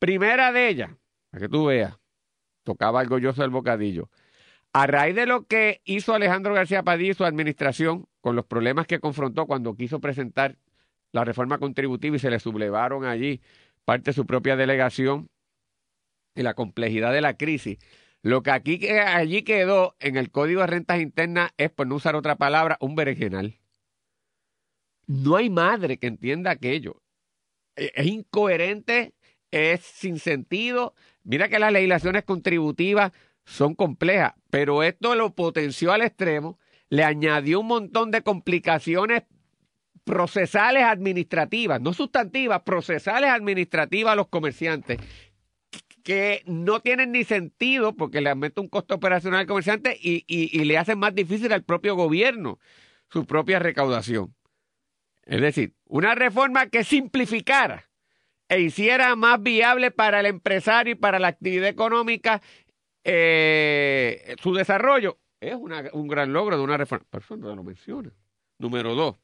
Primera 0.00 0.50
de 0.50 0.68
ellas, 0.68 0.90
para 1.30 1.42
que 1.42 1.48
tú 1.48 1.66
veas, 1.66 1.96
tocaba 2.64 2.98
algo 2.98 3.18
yo 3.18 3.30
el 3.36 3.50
bocadillo. 3.50 4.10
A 4.72 4.86
raíz 4.86 5.14
de 5.14 5.26
lo 5.26 5.46
que 5.46 5.82
hizo 5.84 6.14
Alejandro 6.14 6.54
García 6.54 6.82
Padilla 6.82 7.10
y 7.12 7.14
su 7.14 7.24
administración 7.24 8.06
con 8.20 8.36
los 8.36 8.46
problemas 8.46 8.86
que 8.86 9.00
confrontó 9.00 9.46
cuando 9.46 9.74
quiso 9.76 10.00
presentar 10.00 10.56
la 11.12 11.24
reforma 11.24 11.58
contributiva 11.58 12.16
y 12.16 12.18
se 12.18 12.30
le 12.30 12.40
sublevaron 12.40 13.04
allí 13.04 13.42
parte 13.84 14.10
de 14.10 14.14
su 14.14 14.24
propia 14.26 14.56
delegación 14.56 15.28
y 16.34 16.42
la 16.42 16.54
complejidad 16.54 17.12
de 17.12 17.20
la 17.20 17.36
crisis. 17.36 17.78
Lo 18.22 18.42
que 18.42 18.50
aquí 18.52 18.88
allí 18.88 19.42
quedó 19.42 19.94
en 20.00 20.16
el 20.16 20.30
Código 20.30 20.62
de 20.62 20.68
Rentas 20.68 21.00
Internas 21.00 21.50
es, 21.58 21.70
por 21.70 21.86
no 21.86 21.96
usar 21.96 22.14
otra 22.16 22.36
palabra, 22.36 22.78
un 22.80 22.94
berenjenal. 22.94 23.58
No 25.06 25.36
hay 25.36 25.50
madre 25.50 25.98
que 25.98 26.06
entienda 26.06 26.50
aquello. 26.52 27.02
E- 27.76 27.92
Es 27.94 28.06
incoherente, 28.06 29.12
es 29.50 29.80
sin 29.80 30.18
sentido. 30.18 30.94
Mira 31.24 31.48
que 31.48 31.58
las 31.58 31.72
legislaciones 31.72 32.24
contributivas 32.24 33.12
son 33.44 33.74
complejas, 33.74 34.34
pero 34.50 34.82
esto 34.82 35.14
lo 35.14 35.34
potenció 35.34 35.92
al 35.92 36.02
extremo, 36.02 36.58
le 36.88 37.04
añadió 37.04 37.60
un 37.60 37.66
montón 37.66 38.10
de 38.10 38.22
complicaciones 38.22 39.22
procesales 40.04 40.82
administrativas, 40.84 41.80
no 41.80 41.92
sustantivas, 41.94 42.62
procesales 42.62 43.30
administrativas 43.30 44.12
a 44.12 44.16
los 44.16 44.28
comerciantes 44.28 44.98
que 46.02 46.42
no 46.46 46.80
tienen 46.80 47.12
ni 47.12 47.24
sentido 47.24 47.94
porque 47.94 48.20
le 48.20 48.30
aumenta 48.30 48.60
un 48.60 48.68
costo 48.68 48.96
operacional 48.96 49.40
al 49.40 49.46
comerciante 49.46 49.96
y, 50.00 50.24
y- 50.26 50.64
le 50.64 50.76
hacen 50.78 50.98
más 50.98 51.14
difícil 51.14 51.52
al 51.52 51.62
propio 51.62 51.94
gobierno 51.94 52.58
su 53.08 53.24
propia 53.24 53.58
recaudación. 53.58 54.34
Es 55.24 55.40
decir, 55.40 55.74
una 55.86 56.14
reforma 56.16 56.66
que 56.66 56.82
simplificara 56.82 57.88
e 58.48 58.60
hiciera 58.60 59.14
más 59.14 59.40
viable 59.42 59.92
para 59.92 60.20
el 60.20 60.26
empresario 60.26 60.92
y 60.94 60.96
para 60.96 61.20
la 61.20 61.28
actividad 61.28 61.68
económica 61.68 62.42
eh, 63.04 64.36
su 64.40 64.54
desarrollo 64.54 65.18
es 65.40 65.54
un 65.54 66.08
gran 66.08 66.32
logro 66.32 66.56
de 66.56 66.62
una 66.62 66.76
reforma. 66.76 67.06
Pero 67.10 67.24
eso 67.24 67.36
no 67.36 67.54
lo 67.54 67.64
menciona. 67.64 68.12
Número 68.58 68.94
dos, 68.94 69.16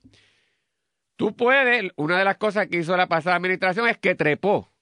tú 1.17 1.37
puedes, 1.37 1.93
una 1.97 2.19
de 2.19 2.25
las 2.25 2.39
cosas 2.39 2.67
que 2.67 2.79
hizo 2.79 2.97
la 2.97 3.07
pasada 3.07 3.37
administración 3.37 3.89
es 3.89 3.99
que 3.99 4.15
trepó, 4.15 4.73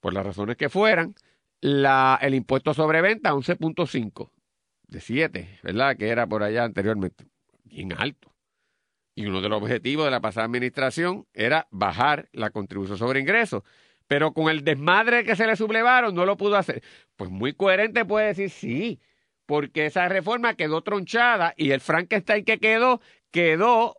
por 0.00 0.14
las 0.14 0.24
razones 0.24 0.56
que 0.56 0.68
fueran, 0.68 1.14
la, 1.60 2.18
el 2.22 2.34
impuesto 2.34 2.74
sobre 2.74 3.02
venta 3.02 3.30
a 3.30 3.34
11.5 3.34 4.30
de 4.88 5.00
7, 5.00 5.58
¿verdad? 5.62 5.96
Que 5.96 6.08
era 6.08 6.26
por 6.26 6.42
allá 6.42 6.64
anteriormente. 6.64 7.26
Bien 7.64 7.92
alto. 7.92 8.32
Y 9.14 9.26
uno 9.26 9.40
de 9.40 9.48
los 9.48 9.62
objetivos 9.62 10.06
de 10.06 10.10
la 10.10 10.20
pasada 10.20 10.46
administración 10.46 11.26
era 11.34 11.68
bajar 11.70 12.28
la 12.32 12.50
contribución 12.50 12.96
sobre 12.96 13.20
ingresos. 13.20 13.62
Pero 14.12 14.34
con 14.34 14.50
el 14.50 14.62
desmadre 14.62 15.24
que 15.24 15.36
se 15.36 15.46
le 15.46 15.56
sublevaron, 15.56 16.14
no 16.14 16.26
lo 16.26 16.36
pudo 16.36 16.56
hacer. 16.56 16.82
Pues 17.16 17.30
muy 17.30 17.54
coherente 17.54 18.04
puede 18.04 18.26
decir 18.26 18.50
sí, 18.50 19.00
porque 19.46 19.86
esa 19.86 20.06
reforma 20.06 20.52
quedó 20.52 20.82
tronchada 20.82 21.54
y 21.56 21.70
el 21.70 21.80
Frankenstein 21.80 22.44
que 22.44 22.58
quedó, 22.58 23.00
quedó 23.30 23.96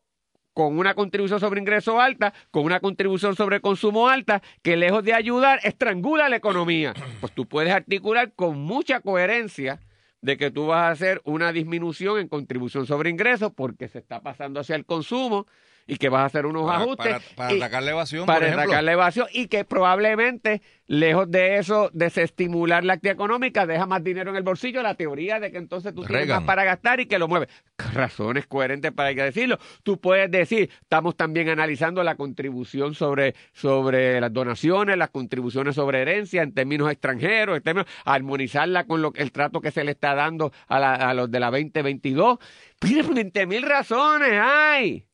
con 0.53 0.77
una 0.77 0.93
contribución 0.93 1.39
sobre 1.39 1.61
ingreso 1.61 1.99
alta, 1.99 2.31
con 2.51 2.63
una 2.63 2.79
contribución 2.79 3.35
sobre 3.35 3.59
consumo 3.59 4.07
alta, 4.07 4.43
que 4.61 4.77
lejos 4.77 5.03
de 5.03 5.15
ayudar, 5.15 5.59
estrangula 5.63 6.29
la 6.29 6.35
economía. 6.35 6.93
Pues 7.19 7.33
tú 7.33 7.47
puedes 7.47 7.73
articular 7.73 8.33
con 8.35 8.59
mucha 8.59 8.99
coherencia 8.99 9.79
de 10.21 10.37
que 10.37 10.51
tú 10.51 10.67
vas 10.67 10.83
a 10.83 10.91
hacer 10.91 11.21
una 11.23 11.51
disminución 11.51 12.19
en 12.19 12.27
contribución 12.27 12.85
sobre 12.85 13.09
ingresos 13.09 13.51
porque 13.51 13.87
se 13.87 13.97
está 13.97 14.21
pasando 14.21 14.59
hacia 14.59 14.75
el 14.75 14.85
consumo 14.85 15.47
y 15.87 15.97
que 15.97 16.09
vas 16.09 16.21
a 16.21 16.25
hacer 16.25 16.45
unos 16.45 16.65
Para, 16.65 16.77
ajustes. 16.83 17.07
para, 17.07 17.35
para 17.35 17.53
y- 17.53 17.57
atacar 17.57 17.83
la 17.83 17.91
evasión, 17.91 18.25
para 18.25 18.39
por 18.39 18.43
ejemplo. 18.47 18.63
atacar 18.63 18.83
la 18.83 18.91
evasión 18.93 19.27
y 19.33 19.47
que 19.47 19.65
probablemente, 19.65 20.61
lejos 20.87 21.29
de 21.29 21.57
eso, 21.57 21.89
desestimular 21.93 22.83
la 22.83 22.93
actividad 22.93 23.15
económica, 23.15 23.65
deja 23.65 23.85
más 23.85 24.03
dinero 24.03 24.29
en 24.31 24.37
el 24.37 24.43
bolsillo, 24.43 24.81
la 24.81 24.95
teoría 24.95 25.39
de 25.39 25.51
que 25.51 25.57
entonces 25.57 25.93
tú 25.93 26.01
tienes 26.01 26.27
Reagan. 26.27 26.37
más 26.43 26.47
para 26.47 26.63
gastar 26.63 26.99
y 26.99 27.05
que 27.05 27.19
lo 27.19 27.27
mueves. 27.27 27.49
Razones 27.93 28.47
coherentes 28.47 28.91
para 28.91 29.13
que 29.13 29.23
decirlo. 29.23 29.57
Tú 29.83 29.99
puedes 29.99 30.29
decir, 30.31 30.69
estamos 30.81 31.15
también 31.15 31.49
analizando 31.49 32.03
la 32.03 32.15
contribución 32.15 32.95
sobre, 32.95 33.35
sobre 33.51 34.19
las 34.21 34.31
donaciones, 34.31 34.97
las 34.97 35.09
contribuciones 35.09 35.75
sobre 35.75 36.01
herencia 36.01 36.41
en 36.43 36.53
términos 36.53 36.91
extranjeros, 36.91 37.57
en 37.57 37.63
términos, 37.63 37.89
armonizarla 38.05 38.85
con 38.85 39.01
lo, 39.01 39.11
el 39.15 39.31
trato 39.31 39.59
que 39.61 39.71
se 39.71 39.83
le 39.83 39.91
está 39.91 40.15
dando 40.15 40.51
a, 40.67 40.79
la- 40.79 40.93
a 40.95 41.13
los 41.13 41.29
de 41.29 41.39
la 41.39 41.51
2022. 41.51 42.39
Mire, 42.83 43.03
20 43.03 43.45
mil 43.47 43.63
razones 43.63 44.31
hay. 44.41 45.05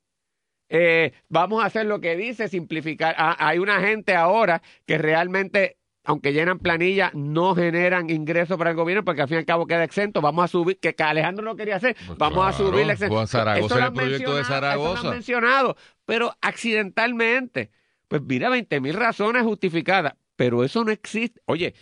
Eh, 0.70 1.14
vamos 1.28 1.64
a 1.64 1.68
hacer 1.68 1.86
lo 1.88 2.00
que 2.00 2.16
dice, 2.16 2.48
simplificar. 2.48 3.16
Ah, 3.18 3.36
hay 3.40 3.60
una 3.60 3.82
gente 3.82 4.16
ahora 4.16 4.62
que 4.86 4.98
realmente, 4.98 5.78
aunque 6.04 6.32
llenan 6.32 6.60
planilla, 6.60 7.12
no 7.16 7.56
generan 7.56 8.10
ingresos 8.10 8.58
para 8.58 8.70
el 8.70 8.76
gobierno 8.76 9.04
porque 9.04 9.24
al 9.24 9.28
fin 9.28 9.36
y 9.36 9.40
al 9.40 9.46
cabo 9.46 9.66
queda 9.66 9.84
exento. 9.84 10.22
Vamos 10.22 10.46
a 10.46 10.48
subir, 10.48 10.80
que 10.80 10.96
Alejandro 11.04 11.44
no 11.44 11.56
quería 11.56 11.78
hacer, 11.78 11.96
Pues 12.06 12.18
vamos 12.18 12.48
a 12.48 12.54
subir 12.54 12.86
la 12.86 12.94
exención. 12.94 13.18
Juan 13.18 13.28
Zaragoza 13.28 13.76
Eso 13.76 13.86
el 13.88 13.94
proyecto 13.94 14.32
de 14.32 14.38
mencionado, 14.38 14.44
eso 14.44 14.50
lo 14.52 14.56
han 14.56 14.96
Zaragoza. 14.96 15.12
mencionado, 15.12 15.76
pero 16.06 16.36
accidentalmente. 16.42 17.72
Pues 18.08 18.22
mira, 18.24 18.50
20 18.50 18.80
mil 18.80 18.94
razones 18.94 19.44
justificadas, 19.44 20.14
pero 20.36 20.64
eso 20.64 20.84
no 20.84 20.92
existe. 20.92 21.42
Oye, 21.46 21.74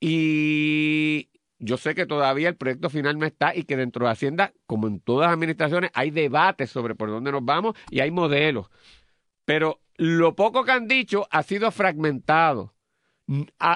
y 0.00 1.28
yo 1.58 1.76
sé 1.76 1.94
que 1.94 2.06
todavía 2.06 2.48
el 2.48 2.56
proyecto 2.56 2.90
final 2.90 3.18
no 3.18 3.26
está 3.26 3.54
y 3.54 3.64
que 3.64 3.76
dentro 3.76 4.06
de 4.06 4.12
Hacienda, 4.12 4.52
como 4.66 4.86
en 4.88 5.00
todas 5.00 5.28
las 5.28 5.34
administraciones, 5.34 5.90
hay 5.94 6.10
debates 6.10 6.70
sobre 6.70 6.94
por 6.94 7.10
dónde 7.10 7.32
nos 7.32 7.44
vamos 7.44 7.74
y 7.90 8.00
hay 8.00 8.10
modelos. 8.10 8.68
Pero 9.44 9.80
lo 9.96 10.34
poco 10.34 10.64
que 10.64 10.72
han 10.72 10.88
dicho 10.88 11.26
ha 11.30 11.42
sido 11.42 11.70
fragmentado. 11.70 12.74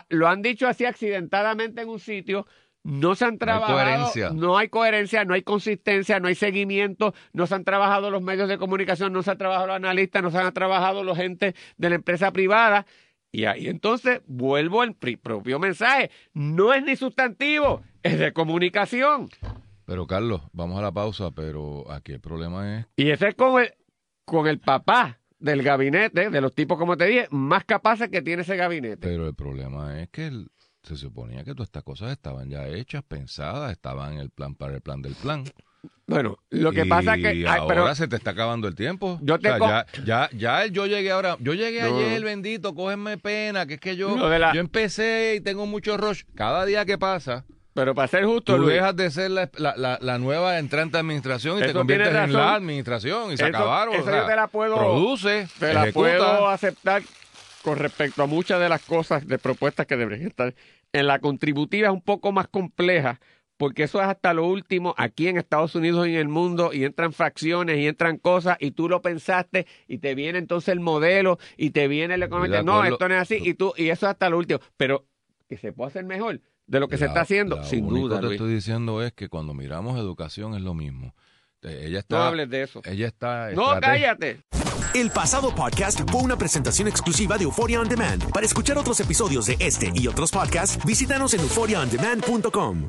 Lo 0.09 0.29
han 0.29 0.43
dicho 0.43 0.69
así 0.69 0.85
accidentadamente 0.85 1.83
en 1.83 1.89
un 1.89 1.99
sitio, 1.99 2.47
no 2.83 3.15
se 3.15 3.25
han 3.25 3.33
hay 3.33 3.39
trabajado, 3.39 3.79
coherencia. 3.79 4.31
no 4.31 4.57
hay 4.57 4.69
coherencia, 4.69 5.25
no 5.25 5.35
hay 5.35 5.43
consistencia, 5.43 6.21
no 6.21 6.29
hay 6.29 6.35
seguimiento, 6.35 7.15
no 7.33 7.47
se 7.47 7.55
han 7.55 7.65
trabajado 7.65 8.11
los 8.11 8.23
medios 8.23 8.49
de 8.49 8.59
comunicación, 8.59 9.13
no 9.13 9.23
se 9.23 9.33
han 9.33 9.39
trabajado 9.39 9.67
los 9.67 9.77
analistas, 9.77 10.23
no 10.23 10.31
se 10.31 10.39
han 10.39 10.53
trabajado 10.53 11.05
los 11.05 11.17
gente 11.17 11.55
de 11.77 11.89
la 11.89 11.97
empresa 11.97 12.31
privada. 12.33 12.87
Y 13.33 13.45
ahí 13.45 13.69
entonces 13.69 14.21
vuelvo 14.27 14.83
al 14.83 14.95
propio 14.95 15.59
mensaje. 15.59 16.11
No 16.35 16.73
es 16.75 16.83
ni 16.85 16.97
sustantivo, 16.97 17.83
es 18.03 18.19
de 18.19 18.33
comunicación. 18.33 19.29
Pero 19.87 20.07
Carlos, 20.07 20.43
vamos 20.53 20.79
a 20.79 20.83
la 20.83 20.93
pausa, 20.93 21.31
pero 21.31 21.91
aquí 21.91 22.13
el 22.13 22.21
problema 22.21 22.79
es 22.79 22.87
Y 22.97 23.11
ese 23.11 23.29
es 23.29 23.35
con 23.35 23.61
el, 23.63 23.73
con 24.25 24.47
el 24.47 24.59
papá 24.61 25.19
del 25.39 25.63
gabinete, 25.63 26.29
de 26.31 26.41
los 26.41 26.55
tipos, 26.55 26.79
como 26.79 26.97
te 26.97 27.07
dije, 27.07 27.27
más 27.31 27.65
capaces 27.65 28.09
que 28.11 28.21
tiene 28.23 28.43
ese 28.43 28.57
gabinete. 28.57 28.99
Pero 29.09 29.27
el 29.27 29.35
problema 29.35 30.01
es 30.01 30.09
que 30.11 30.27
el- 30.27 30.51
se 30.83 30.97
suponía 30.97 31.45
que 31.45 31.53
todas 31.53 31.69
estas 31.69 31.83
cosas 31.85 32.11
estaban 32.13 32.49
ya 32.51 32.67
hechas, 32.69 33.03
pensadas, 33.03 33.71
estaban 33.73 34.15
en 34.15 34.19
el 34.21 34.31
plan 34.31 34.55
para 34.55 34.75
el 34.75 34.81
plan 34.81 35.03
del 35.03 35.15
plan. 35.15 35.45
Bueno, 36.07 36.39
lo 36.51 36.73
que 36.73 36.83
Y 36.83 36.89
pasa 36.89 37.15
es 37.15 37.23
que... 37.23 37.29
ay, 37.29 37.45
ahora 37.45 37.67
pero, 37.69 37.95
se 37.95 38.09
te 38.09 38.17
está 38.17 38.33
acabando 38.33 38.67
el 38.67 38.75
tiempo. 38.75 39.19
Yo 39.23 39.39
te 39.39 39.49
O 39.53 39.59
sea, 39.59 39.87
ya, 40.05 40.29
ya, 40.33 40.37
ya 40.37 40.67
yo 40.67 40.87
llegué 40.87 41.13
ahora, 41.13 41.37
yo 41.39 41.55
llegué 41.55 41.83
No. 41.83 41.97
ayer, 41.99 42.23
bendito, 42.25 42.75
cógenme 42.75 43.17
pena, 43.17 43.65
que 43.67 43.75
es 43.75 43.81
que 43.81 43.95
yo, 43.97 44.17
la- 44.39 44.53
yo 44.53 44.61
empecé 44.61 45.35
y 45.37 45.41
tengo 45.41 45.67
mucho 45.67 45.97
rush. 45.97 46.23
Cada 46.35 46.65
día 46.67 46.85
que 46.85 46.99
pasa, 46.99 47.45
pero 47.75 47.95
para 47.95 48.09
ser 48.09 48.25
justo, 48.25 48.57
tú 48.57 48.63
Luis, 48.63 48.75
dejas 48.75 48.97
de 48.97 49.11
ser 49.13 49.31
la, 49.31 49.49
la, 50.01 50.19
nueva 50.19 50.59
entrante 50.59 50.95
de 50.97 50.99
administración 51.01 51.59
y 51.59 51.63
te 51.63 51.73
conviertes 51.73 52.09
en 52.13 52.33
la 52.33 52.55
administración 52.57 53.33
y 53.33 53.37
se 53.37 53.45
Eso- 53.45 53.57
acabaron. 53.57 53.95
eso 53.95 54.03
o 54.03 54.07
sea, 54.07 54.21
yo 54.23 54.27
te 54.27 54.37
la 54.37 54.49
puedo- 54.49 54.77
Produce, 54.77 55.47
te 55.61 55.73
la 55.73 55.83
ejecuta. 55.85 56.09
puedo 56.19 56.49
aceptar 56.49 57.03
con 57.63 57.79
respecto 57.79 58.25
a 58.25 58.27
muchas 58.27 58.59
de 58.59 58.69
las 58.69 58.83
cosas 58.83 59.29
de 59.29 59.39
propuestas 59.39 59.87
que 59.87 59.97
deberían 59.97 60.27
estar. 60.27 60.55
En 60.93 61.07
la 61.07 61.21
contributiva 61.21 61.87
es 61.87 61.95
un 61.95 62.03
poco 62.03 62.33
más 62.33 62.49
compleja, 62.49 63.21
porque 63.61 63.83
eso 63.85 64.01
es 64.01 64.09
hasta 64.09 64.33
lo 64.35 64.47
último 64.47 64.95
aquí 64.97 65.29
en 65.29 65.37
Estados 65.37 65.75
Unidos 65.75 66.09
y 66.09 66.15
en 66.15 66.17
el 66.21 66.29
mundo, 66.29 66.73
y 66.73 66.85
entran 66.85 67.13
fracciones 67.13 67.77
y 67.79 67.87
entran 67.87 68.17
cosas, 68.17 68.57
y 68.59 68.71
tú 68.71 68.89
lo 68.89 69.03
pensaste, 69.03 69.67
y 69.87 69.99
te 69.99 70.15
viene 70.15 70.39
entonces 70.39 70.71
el 70.73 70.81
modelo, 70.81 71.39
y 71.59 71.71
te 71.71 71.87
viene 71.87 72.15
el 72.15 72.23
economista. 72.23 72.57
de 72.59 72.65
No, 72.65 72.83
esto 72.85 73.07
no 73.09 73.15
es 73.15 73.21
así, 73.21 73.39
y 73.41 73.53
tú, 73.55 73.75
y 73.77 73.91
eso 73.91 74.07
es 74.07 74.11
hasta 74.13 74.31
lo 74.31 74.39
último. 74.39 74.61
Pero 74.79 75.05
que 75.47 75.59
se 75.59 75.73
puede 75.73 75.91
hacer 75.91 76.05
mejor 76.05 76.41
de 76.67 76.81
lo 76.81 76.89
que 76.89 76.97
se 76.97 77.05
está 77.05 77.21
haciendo, 77.21 77.57
lo 77.57 77.65
sin 77.65 77.85
único 77.85 78.07
duda. 78.09 78.17
que 78.17 78.21
te 78.23 78.27
Luis. 78.29 78.41
estoy 78.41 78.55
diciendo 78.55 79.03
es 79.03 79.13
que 79.13 79.29
cuando 79.29 79.53
miramos 79.53 79.99
educación 79.99 80.55
es 80.55 80.63
lo 80.63 80.73
mismo. 80.73 81.15
Ella 81.63 81.91
No 81.91 81.99
está, 81.99 82.29
hables 82.29 82.49
de 82.49 82.63
eso. 82.63 82.81
ella 82.87 83.07
está 83.09 83.51
No, 83.51 83.75
estrate- 83.75 83.81
cállate. 83.83 84.41
El 84.95 85.11
pasado 85.11 85.55
podcast 85.55 86.01
fue 86.11 86.23
una 86.23 86.37
presentación 86.39 86.89
exclusiva 86.89 87.37
de 87.37 87.45
Euphoria 87.45 87.81
On 87.81 87.89
Demand. 87.89 88.25
Para 88.33 88.47
escuchar 88.47 88.79
otros 88.79 88.99
episodios 89.01 89.45
de 89.47 89.57
este 89.61 89.93
y 89.95 90.07
otros 90.09 90.31
podcasts, 90.33 90.83
visítanos 90.87 91.35
en 91.35 91.41
euphoriaondemand.com. 91.41 92.89